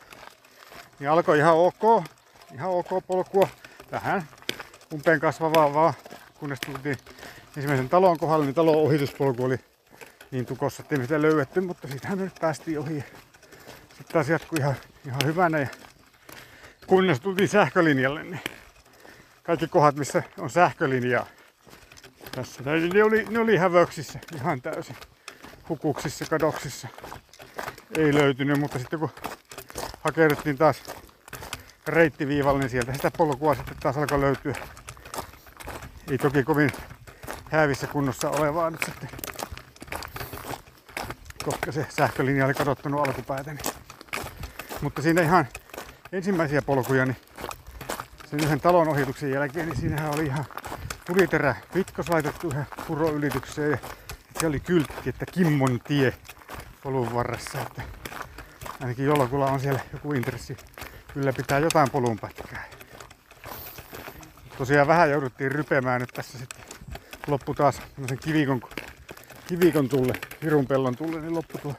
niin 1.01 1.11
alkoi 1.11 1.39
ihan 1.39 1.55
ok, 1.55 2.05
ihan 2.55 2.71
ok 2.71 3.07
polkua. 3.07 3.49
Vähän 3.93 4.29
umpeen 4.95 5.21
kasvavaa 5.21 5.75
vaan, 5.75 5.95
kunnes 6.35 6.59
tultiin 6.67 6.97
ensimmäisen 7.57 7.89
talon 7.89 8.19
kohdalle, 8.19 8.45
niin 8.45 8.55
talon 8.55 8.77
ohituspolku 8.77 9.45
oli 9.45 9.59
niin 10.31 10.47
tukossa, 10.47 10.83
ettei 10.83 10.99
sitä 10.99 11.23
löydetty, 11.23 11.61
mutta 11.61 11.89
siitähän 11.89 12.19
me 12.19 12.25
nyt 12.25 12.41
päästiin 12.41 12.79
ohi. 12.79 13.05
Sitten 13.89 14.13
taas 14.13 14.29
jatkui 14.29 14.59
ihan, 14.59 14.75
ihan 15.07 15.21
hyvänä 15.25 15.59
ja 15.59 15.69
kunnes 16.87 17.21
tultiin 17.21 17.49
sähkölinjalle, 17.49 18.23
niin 18.23 18.41
kaikki 19.43 19.67
kohdat, 19.67 19.97
missä 19.97 20.23
on 20.39 20.51
sähkölinjaa 20.51 21.27
tässä, 22.33 22.63
ne 22.65 23.05
oli, 23.05 23.25
ne 23.31 23.39
oli 23.39 23.57
hävöksissä 23.57 24.19
ihan 24.35 24.63
täysin 24.63 24.97
hukuksissa, 25.69 26.25
kadoksissa. 26.25 26.89
Ei 27.99 28.15
löytynyt, 28.15 28.61
mutta 28.61 28.79
sitten 28.79 28.99
kun 28.99 29.11
hakeuduttiin 30.01 30.59
taas 30.59 30.83
reittiviivalle, 31.87 32.61
niin 32.61 32.71
sieltä 32.71 32.93
sitä 32.93 33.11
polkua 33.11 33.55
sitten 33.55 33.77
taas 33.81 33.97
alkoi 33.97 34.21
löytyä. 34.21 34.55
Ei 36.11 36.19
toki 36.19 36.43
kovin 36.43 36.71
hävissä 37.51 37.87
kunnossa 37.87 38.31
olevaa 38.31 38.71
nyt 38.71 38.83
sitten, 38.85 39.09
koska 41.45 41.73
se 41.73 41.87
sähkölinja 41.97 42.45
oli 42.47 42.55
kadottanut 42.55 43.09
alkupäätä. 43.09 43.53
Niin. 43.53 43.75
Mutta 44.81 45.03
siinä 45.03 45.23
ihan 45.23 45.49
ensimmäisiä 46.13 46.63
polkuja, 46.63 47.07
niin 47.07 47.17
sen 48.31 48.41
yhden 48.41 48.61
talon 48.61 48.89
ohituksen 48.89 49.31
jälkeen, 49.31 49.69
niin 49.69 49.81
siinähän 49.81 50.15
oli 50.15 50.27
ihan 50.27 50.45
puriterä 51.07 51.55
pitkos 51.73 52.09
laitettu 52.09 52.49
yhden 52.49 52.67
puroylitykseen 52.87 53.71
ja 53.71 53.79
se 54.41 54.47
oli 54.47 54.61
kyltti, 54.61 55.09
että 55.09 55.27
Kimmon 55.27 55.81
tie 55.81 56.15
polun 56.83 57.15
varressa. 57.15 57.61
Että 57.61 57.83
ainakin 58.81 59.05
jollakulla 59.05 59.47
on 59.47 59.61
siellä 59.61 59.81
joku 59.93 60.13
intressi 60.13 60.57
ylläpitää 61.15 61.59
jotain 61.59 61.91
polun 61.91 62.19
pätkää. 62.19 62.65
Tosiaan 64.59 64.89
vähän 64.89 65.11
jouduttiin 65.11 65.53
rypemään 65.53 66.01
nyt 66.01 66.11
tässä 66.15 66.39
sitten. 66.39 66.65
Loppu 67.27 67.55
taas 67.55 67.83
kivikon, 68.25 68.61
kivikon 69.47 69.89
tulle, 69.89 70.13
hirun 70.43 70.67
pellon 70.67 70.97
tulle, 70.97 71.21
niin 71.21 71.35
loppu 71.35 71.59
tuo 71.59 71.75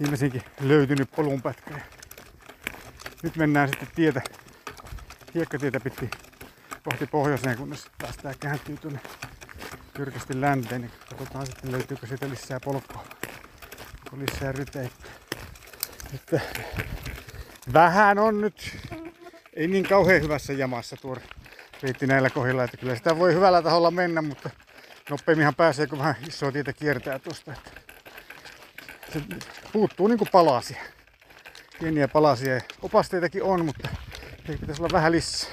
viimeisinkin 0.00 0.42
löytynyt 0.60 1.10
polun 1.16 1.42
pätkä. 1.42 1.80
Nyt 3.22 3.36
mennään 3.36 3.68
sitten 3.68 3.88
tietä, 3.94 4.22
hiekkatietä 5.34 5.80
pitkin 5.80 6.10
kohti 6.84 7.06
pohjoiseen, 7.06 7.58
kunnes 7.58 7.86
päästään 7.98 8.34
kääntyy 8.40 8.76
tuonne 8.76 9.00
jyrkästi 9.98 10.40
länteen. 10.40 10.80
Niin 10.80 10.92
katsotaan 11.08 11.46
sitten 11.46 11.72
löytyykö 11.72 12.06
siitä 12.06 12.28
lisää 12.28 12.60
polkua. 12.64 13.04
Onko 14.04 14.24
lisää 14.26 14.52
ryteikköä. 14.52 15.27
Että 16.14 16.40
vähän 17.72 18.18
on 18.18 18.40
nyt, 18.40 18.76
ei 19.54 19.68
niin 19.68 19.88
kauhean 19.88 20.22
hyvässä 20.22 20.52
jamassa 20.52 20.96
tuo 20.96 21.16
reitti 21.82 22.06
näillä 22.06 22.30
kohdilla, 22.30 22.64
että 22.64 22.76
kyllä 22.76 22.94
sitä 22.94 23.18
voi 23.18 23.34
hyvällä 23.34 23.62
taholla 23.62 23.90
mennä, 23.90 24.22
mutta 24.22 24.50
nopeimminhan 25.10 25.54
pääsee, 25.54 25.86
kun 25.86 25.98
vähän 25.98 26.16
isoa 26.28 26.52
tietä 26.52 26.72
kiertää 26.72 27.18
tuosta. 27.18 27.54
Se 29.12 29.22
puuttuu 29.72 30.06
niinku 30.08 30.26
palasia. 30.32 30.82
Pieniä 31.80 32.08
palasia. 32.08 32.60
Opasteitakin 32.82 33.42
on, 33.42 33.64
mutta 33.64 33.88
ei 34.48 34.56
pitäisi 34.56 34.82
olla 34.82 34.92
vähän 34.92 35.12
lisää. 35.12 35.50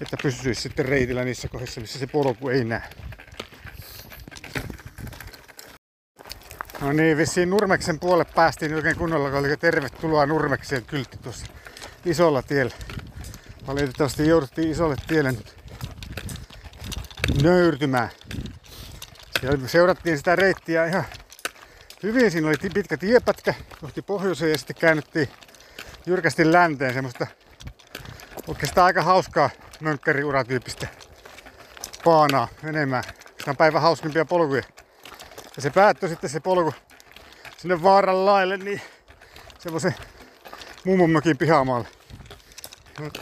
Että 0.00 0.16
pysyisi 0.22 0.60
sitten 0.62 0.84
reitillä 0.84 1.24
niissä 1.24 1.48
kohdissa, 1.48 1.80
missä 1.80 1.98
se 1.98 2.06
polku 2.06 2.48
ei 2.48 2.64
näe. 2.64 2.82
No 6.88 6.92
niin, 6.92 7.16
vissiin 7.16 7.50
Nurmeksen 7.50 8.00
puolelle 8.00 8.32
päästiin 8.34 8.74
oikein 8.74 8.96
kunnolla, 8.96 9.30
kun 9.30 9.38
oli 9.38 9.56
tervetuloa 9.56 10.26
Nurmekseen 10.26 10.84
kyltti 10.84 11.16
tuossa 11.16 11.46
isolla 12.04 12.42
tiellä. 12.42 12.74
Valitettavasti 13.66 14.28
jouduttiin 14.28 14.70
isolle 14.70 14.96
tielle 15.06 15.34
nöyrtymään. 17.42 18.08
Siellä 19.40 19.68
seurattiin 19.68 20.18
sitä 20.18 20.36
reittiä 20.36 20.86
ihan 20.86 21.04
hyvin. 22.02 22.30
Siinä 22.30 22.48
oli 22.48 22.70
pitkä 22.74 22.96
tiepätkä 22.96 23.54
kohti 23.80 24.02
pohjoiseen 24.02 24.52
ja 24.52 24.58
sitten 24.58 24.76
käännyttiin 24.76 25.28
jyrkästi 26.06 26.52
länteen 26.52 26.94
semmoista 26.94 27.26
oikeastaan 28.46 28.84
aika 28.84 29.02
hauskaa 29.02 29.50
mönkkäriuratyyppistä 29.80 30.86
paanaa 32.04 32.48
menemään. 32.62 33.04
Se 33.44 33.50
on 33.50 33.56
päivän 33.56 33.82
hauskimpia 33.82 34.24
polkuja. 34.24 34.77
Ja 35.58 35.62
se 35.62 35.70
päättyi 35.70 36.08
sitten 36.08 36.30
se 36.30 36.40
polku 36.40 36.74
sinne 37.56 37.82
vaaran 37.82 38.26
laille, 38.26 38.56
niin 38.56 38.80
semmoisen 39.58 39.94
mummon 40.84 41.10
mökin 41.10 41.38
pihamaalle. 41.38 41.88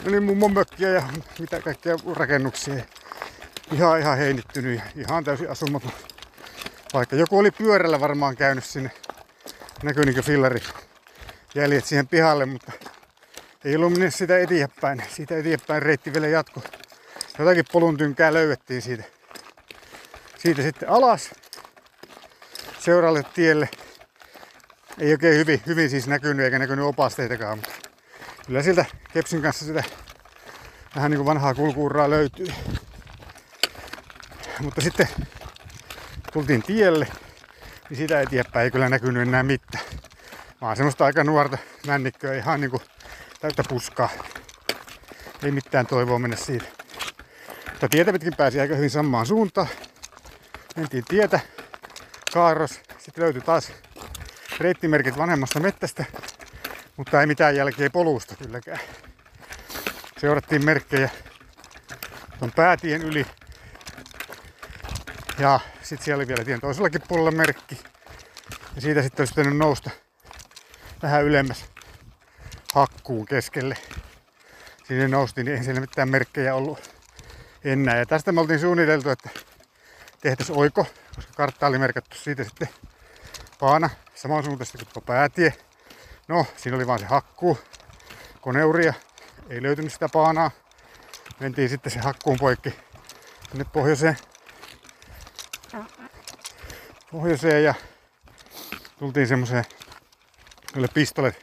Oli 0.07 0.19
mummon 0.19 0.53
mökkiä 0.53 0.89
ja 0.89 1.03
mitä 1.39 1.61
kaikkea 1.61 1.95
rakennuksia. 2.15 2.83
Ihan 3.71 3.99
ihan 3.99 4.17
heinittynyt 4.17 4.75
ja 4.75 4.83
ihan 4.95 5.23
täysin 5.23 5.51
asumaton. 5.51 5.91
Vaikka 6.93 7.15
joku 7.15 7.39
oli 7.39 7.51
pyörällä 7.51 7.99
varmaan 7.99 8.37
käynyt 8.37 8.65
sinne. 8.65 8.91
Näkyy 9.83 10.05
niinkö 10.05 10.21
fillari 10.21 10.59
jäljet 11.55 11.85
siihen 11.85 12.07
pihalle, 12.07 12.45
mutta 12.45 12.71
ei 13.65 13.75
ollut 13.75 13.91
minne 13.91 14.11
sitä 14.11 14.39
eteenpäin. 14.39 15.03
Siitä 15.09 15.37
eteenpäin 15.37 15.83
reitti 15.83 16.13
vielä 16.13 16.27
jatko. 16.27 16.61
Jotakin 17.39 17.65
polun 17.71 17.97
tynkää 17.97 18.33
löydettiin 18.33 18.81
siitä. 18.81 19.03
Siitä 20.37 20.61
sitten 20.61 20.89
alas 20.89 21.29
seuraavalle 22.87 23.23
tielle. 23.23 23.69
Ei 24.99 25.11
oikein 25.11 25.37
hyvin, 25.37 25.61
hyvin 25.67 25.89
siis 25.89 26.07
näkynyt 26.07 26.45
eikä 26.45 26.59
näkynyt 26.59 26.85
opasteitakaan, 26.85 27.57
mutta 27.57 27.71
kyllä 28.45 28.63
sieltä 28.63 28.85
Kepsin 29.13 29.41
kanssa 29.41 29.65
sitä 29.65 29.83
vähän 30.95 31.11
niin 31.11 31.17
kuin 31.17 31.25
vanhaa 31.25 31.53
kulkuuraa 31.53 32.09
löytyy. 32.09 32.47
Mutta 34.59 34.81
sitten 34.81 35.07
tultiin 36.33 36.63
tielle, 36.63 37.07
niin 37.89 37.97
sitä 37.97 38.21
eteenpäin 38.21 38.63
ei 38.63 38.71
kyllä 38.71 38.89
näkynyt 38.89 39.27
enää 39.27 39.43
mitään. 39.43 39.85
Vaan 40.61 40.77
semmoista 40.77 41.05
aika 41.05 41.23
nuorta 41.23 41.57
männikköä, 41.87 42.33
ihan 42.33 42.61
niinku 42.61 42.81
täyttä 43.41 43.63
puskaa. 43.69 44.09
Ei 45.43 45.51
mitään 45.51 45.87
toivoa 45.87 46.19
mennä 46.19 46.37
siitä. 46.37 46.65
Mutta 47.69 47.89
tietä 47.89 48.13
pitkin 48.13 48.35
pääsi 48.37 48.59
aika 48.59 48.75
hyvin 48.75 48.89
samaan 48.89 49.25
suuntaan. 49.25 49.67
Mentiin 50.75 51.05
tietä, 51.07 51.39
kaaros, 52.33 52.81
sitten 52.97 53.23
löytyi 53.23 53.41
taas 53.41 53.71
reittimerkit 54.59 55.17
vanhemmasta 55.17 55.59
mettästä, 55.59 56.05
mutta 56.97 57.21
ei 57.21 57.27
mitään 57.27 57.55
jälkeä 57.55 57.89
polusta 57.89 58.35
kylläkään. 58.35 58.79
Seurattiin 60.17 60.65
merkkejä 60.65 61.09
tuon 62.39 62.51
päätien 62.55 63.01
yli. 63.01 63.25
Ja 65.39 65.59
sitten 65.81 66.05
siellä 66.05 66.21
oli 66.21 66.27
vielä 66.27 66.43
tien 66.43 66.61
toisellakin 66.61 67.01
puolella 67.07 67.31
merkki. 67.31 67.81
Ja 68.75 68.81
siitä 68.81 69.01
sitten 69.01 69.21
olisi 69.21 69.33
pitänyt 69.33 69.57
nousta 69.57 69.89
vähän 71.03 71.23
ylemmäs 71.23 71.65
hakkuun 72.73 73.25
keskelle. 73.25 73.77
Sinne 74.87 75.07
noustiin, 75.07 75.45
niin 75.45 75.57
ei 75.57 75.63
siellä 75.63 75.81
mitään 75.81 76.09
merkkejä 76.09 76.55
ollut 76.55 76.91
enää. 77.63 77.97
Ja 77.97 78.05
tästä 78.05 78.31
me 78.31 78.41
oltiin 78.41 78.59
suunniteltu, 78.59 79.09
että 79.09 79.29
tehtäisiin 80.21 80.57
oiko, 80.57 80.85
koska 81.15 81.33
kartta 81.33 81.67
oli 81.67 81.79
merkattu 81.79 82.17
siitä 82.17 82.43
sitten 82.43 82.69
paana 83.59 83.89
samansuuntaisesti 84.15 84.87
kuin 84.93 85.03
päätie. 85.03 85.53
No, 86.27 86.45
siinä 86.57 86.77
oli 86.77 86.87
vaan 86.87 86.99
se 86.99 87.05
hakkuu, 87.05 87.57
koneuria, 88.41 88.93
ei 89.49 89.61
löytynyt 89.61 89.93
sitä 89.93 90.09
paanaa. 90.09 90.51
Mentiin 91.39 91.69
sitten 91.69 91.91
se 91.91 91.99
hakkuun 91.99 92.37
poikki 92.39 92.75
sinne 93.49 93.65
pohjoiseen. 93.73 94.17
Pohjoiseen 97.11 97.63
ja 97.63 97.73
tultiin 98.99 99.27
semmoiseen 99.27 99.65
noille 100.73 100.87
pistolle 100.93 101.35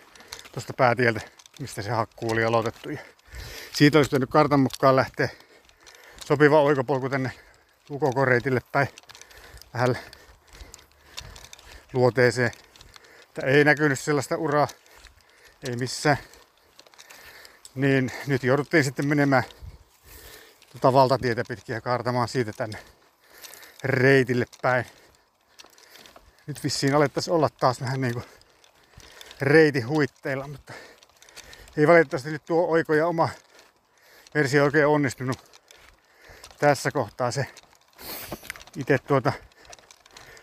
tuosta 0.52 0.72
päätieltä, 0.72 1.20
mistä 1.60 1.82
se 1.82 1.90
hakkuu 1.90 2.32
oli 2.32 2.44
aloitettu. 2.44 2.90
Ja 2.90 2.98
siitä 3.72 3.98
olisi 3.98 4.08
pitänyt 4.08 4.30
kartan 4.30 4.60
mukaan 4.60 4.96
lähteä 4.96 5.28
sopiva 6.24 6.60
oikopolku 6.60 7.08
tänne 7.08 7.32
ukokoreitille 7.90 8.60
tai 8.72 8.86
vähän 9.74 9.98
luoteeseen. 11.92 12.52
Että 13.22 13.46
ei 13.46 13.64
näkynyt 13.64 14.00
sellaista 14.00 14.36
uraa, 14.36 14.68
ei 15.68 15.76
missään. 15.76 16.16
Niin 17.74 18.12
nyt 18.26 18.42
jouduttiin 18.42 18.84
sitten 18.84 19.06
menemään 19.06 19.44
tuota 20.72 20.92
valtatietä 20.92 21.42
pitkin 21.48 21.74
ja 21.74 21.80
kaartamaan 21.80 22.28
siitä 22.28 22.52
tänne 22.52 22.78
reitille 23.84 24.44
päin. 24.62 24.86
Nyt 26.46 26.64
vissiin 26.64 26.94
alettaisiin 26.94 27.34
olla 27.34 27.48
taas 27.48 27.80
vähän 27.80 28.00
niinku 28.00 28.22
reitin 29.40 29.88
huitteilla, 29.88 30.48
mutta 30.48 30.72
ei 31.76 31.86
valitettavasti 31.86 32.30
nyt 32.30 32.44
tuo 32.44 32.66
oiko 32.66 32.94
ja 32.94 33.06
oma 33.06 33.28
versio 34.34 34.64
oikein 34.64 34.86
onnistunut 34.86 35.60
tässä 36.58 36.90
kohtaa 36.90 37.30
se 37.30 37.46
itse 38.76 38.98
tuota 38.98 39.32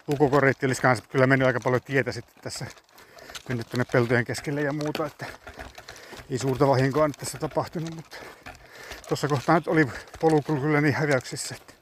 ukokoreitti 0.10 0.66
olisi 0.66 0.82
kanssa 0.82 1.06
kyllä 1.06 1.28
mennyt 1.28 1.48
aika 1.48 1.60
paljon 1.60 1.82
tietä 1.82 2.12
sitten 2.12 2.44
tässä 2.44 2.66
mennyt 3.50 3.70
tuonne 3.70 3.86
peltojen 3.92 4.26
keskelle 4.26 4.62
ja 4.62 4.74
muuta, 4.74 5.06
että 5.06 5.26
ei 6.30 6.38
suurta 6.38 6.68
vahinkoa 6.68 7.08
nyt 7.08 7.18
tässä 7.18 7.38
tapahtunut, 7.38 7.96
mutta 7.96 8.18
tuossa 9.08 9.28
kohtaa 9.28 9.56
nyt 9.56 9.68
oli 9.68 9.88
polukulu 10.20 10.62
kyllä 10.62 10.82
niin 10.82 10.94
häviäksissä, 10.94 11.56
että 11.56 11.74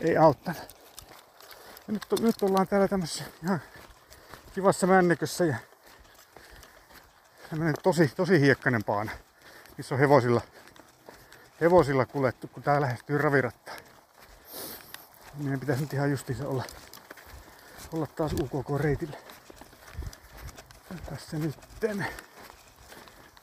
ei 0.00 0.16
auttanut. 0.16 0.76
Ja 1.88 1.92
nyt, 1.92 2.06
nyt 2.20 2.42
ollaan 2.42 2.68
täällä 2.68 2.88
tämmössä 2.88 3.24
ihan 3.44 3.62
kivassa 4.54 4.86
männikössä 4.86 5.44
ja 5.44 5.56
tämmönen 7.50 7.74
tosi, 7.82 8.12
tosi 8.16 8.40
hiekkainen 8.40 8.84
paana, 8.84 9.10
missä 9.76 9.94
on 9.94 9.98
hevosilla, 9.98 10.40
hevosilla 11.60 12.06
kuljettu, 12.06 12.48
kun 12.48 12.62
tää 12.62 12.80
lähestyy 12.80 13.18
ravirattaa. 13.18 13.61
Meidän 15.36 15.60
pitäisi 15.60 15.82
nyt 15.82 15.92
ihan 15.92 16.10
justiinsa 16.10 16.48
olla, 16.48 16.64
olla 17.92 18.06
taas 18.06 18.32
UKK-reitillä. 18.32 19.16
Tässä 21.10 21.38
nytten. 21.38 22.06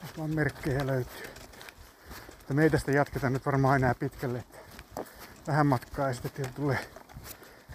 Jos 0.00 0.18
vaan 0.18 0.34
merkkejä 0.34 0.86
löytyy. 0.86 1.30
Mutta 2.38 2.54
me 2.54 2.62
ei 2.62 2.70
tästä 2.70 2.92
jatketa 2.92 3.30
nyt 3.30 3.46
varmaan 3.46 3.76
enää 3.76 3.94
pitkälle. 3.94 4.38
Että 4.38 4.58
vähän 5.46 5.66
matkaa 5.66 6.08
ja 6.08 6.14
sitten 6.14 6.54
tulee 6.54 6.78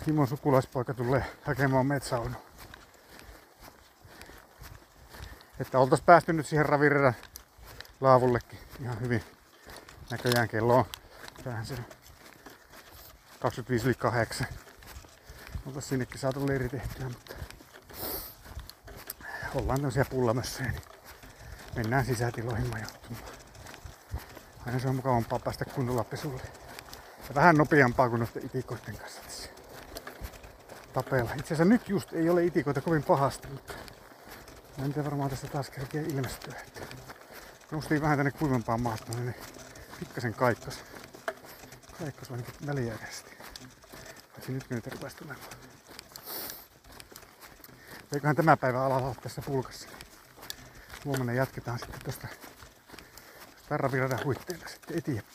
Kimon 0.05 0.27
sukulaispoika 0.27 0.93
tulee 0.93 1.25
hakemaan 1.43 1.85
metsäaunua. 1.85 2.41
Että 5.59 5.79
oltais 5.79 6.01
päästy 6.01 6.33
nyt 6.33 6.47
siihen 6.47 6.65
ravirran 6.65 7.13
laavullekin 8.01 8.59
ihan 8.81 9.01
hyvin. 9.01 9.23
Näköjään 10.11 10.47
kello 10.47 10.77
on 10.77 10.85
tähän 11.43 11.65
se 11.65 11.75
25 13.45 13.85
yli 13.85 13.95
8. 13.95 14.47
Oltais 15.65 15.89
sinnekin 15.89 16.19
saatu 16.19 16.47
leiri 16.47 16.69
tehtyä, 16.69 17.05
mutta 17.09 17.35
ollaan 19.55 19.77
tämmöisiä 19.77 20.05
pullamössöjä, 20.05 20.71
niin 20.71 20.81
mennään 21.75 22.05
sisätiloihin 22.05 22.69
majoittumaan. 22.69 23.23
Aina 24.65 24.79
se 24.79 24.87
on 24.87 24.95
mukavampaa 24.95 25.39
päästä 25.39 25.65
kunnolla 25.65 26.03
pesulle. 26.03 26.41
Ja 27.29 27.35
vähän 27.35 27.55
nopeampaa 27.55 28.09
kuin 28.09 28.19
noiden 28.19 28.45
itikoiden 28.45 28.97
kanssa 28.97 29.21
tässä 29.21 29.49
tapella. 30.93 31.31
Itse 31.31 31.53
asiassa 31.53 31.65
nyt 31.65 31.89
just 31.89 32.13
ei 32.13 32.29
ole 32.29 32.45
itikoita 32.45 32.81
kovin 32.81 33.03
pahasti, 33.03 33.47
mutta 33.47 33.73
en 34.83 34.93
tiedä 34.93 35.05
varmaan 35.05 35.29
tässä 35.29 35.47
taas 35.47 35.69
kerkeä 35.69 36.01
ilmestyä. 36.01 36.55
Noustiin 37.71 38.01
vähän 38.01 38.17
tänne 38.17 38.31
kuivempaan 38.31 38.81
maastoon, 38.81 39.25
niin 39.25 39.35
pikkasen 39.99 40.33
kaikkas. 40.33 40.94
Kaikkas 41.99 42.31
ainakin 42.31 42.53
väliaikaisesti. 42.67 43.37
Paitsi 44.31 44.51
nyt 44.51 44.69
niitä 44.69 44.89
rupesi 44.89 45.15
tulemaan. 45.17 45.49
Eiköhän 48.13 48.35
tämä 48.35 48.57
päivä 48.57 48.85
ala 48.85 48.95
olla 48.95 49.15
tässä 49.21 49.41
pulkassa. 49.41 49.89
Huomenna 51.05 51.33
jatketaan 51.33 51.79
sitten 51.79 51.99
tuosta 52.03 52.27
Tarraviradan 53.69 54.25
huitteilla 54.25 54.67
sitten 54.67 54.97
eteenpäin. 54.97 55.34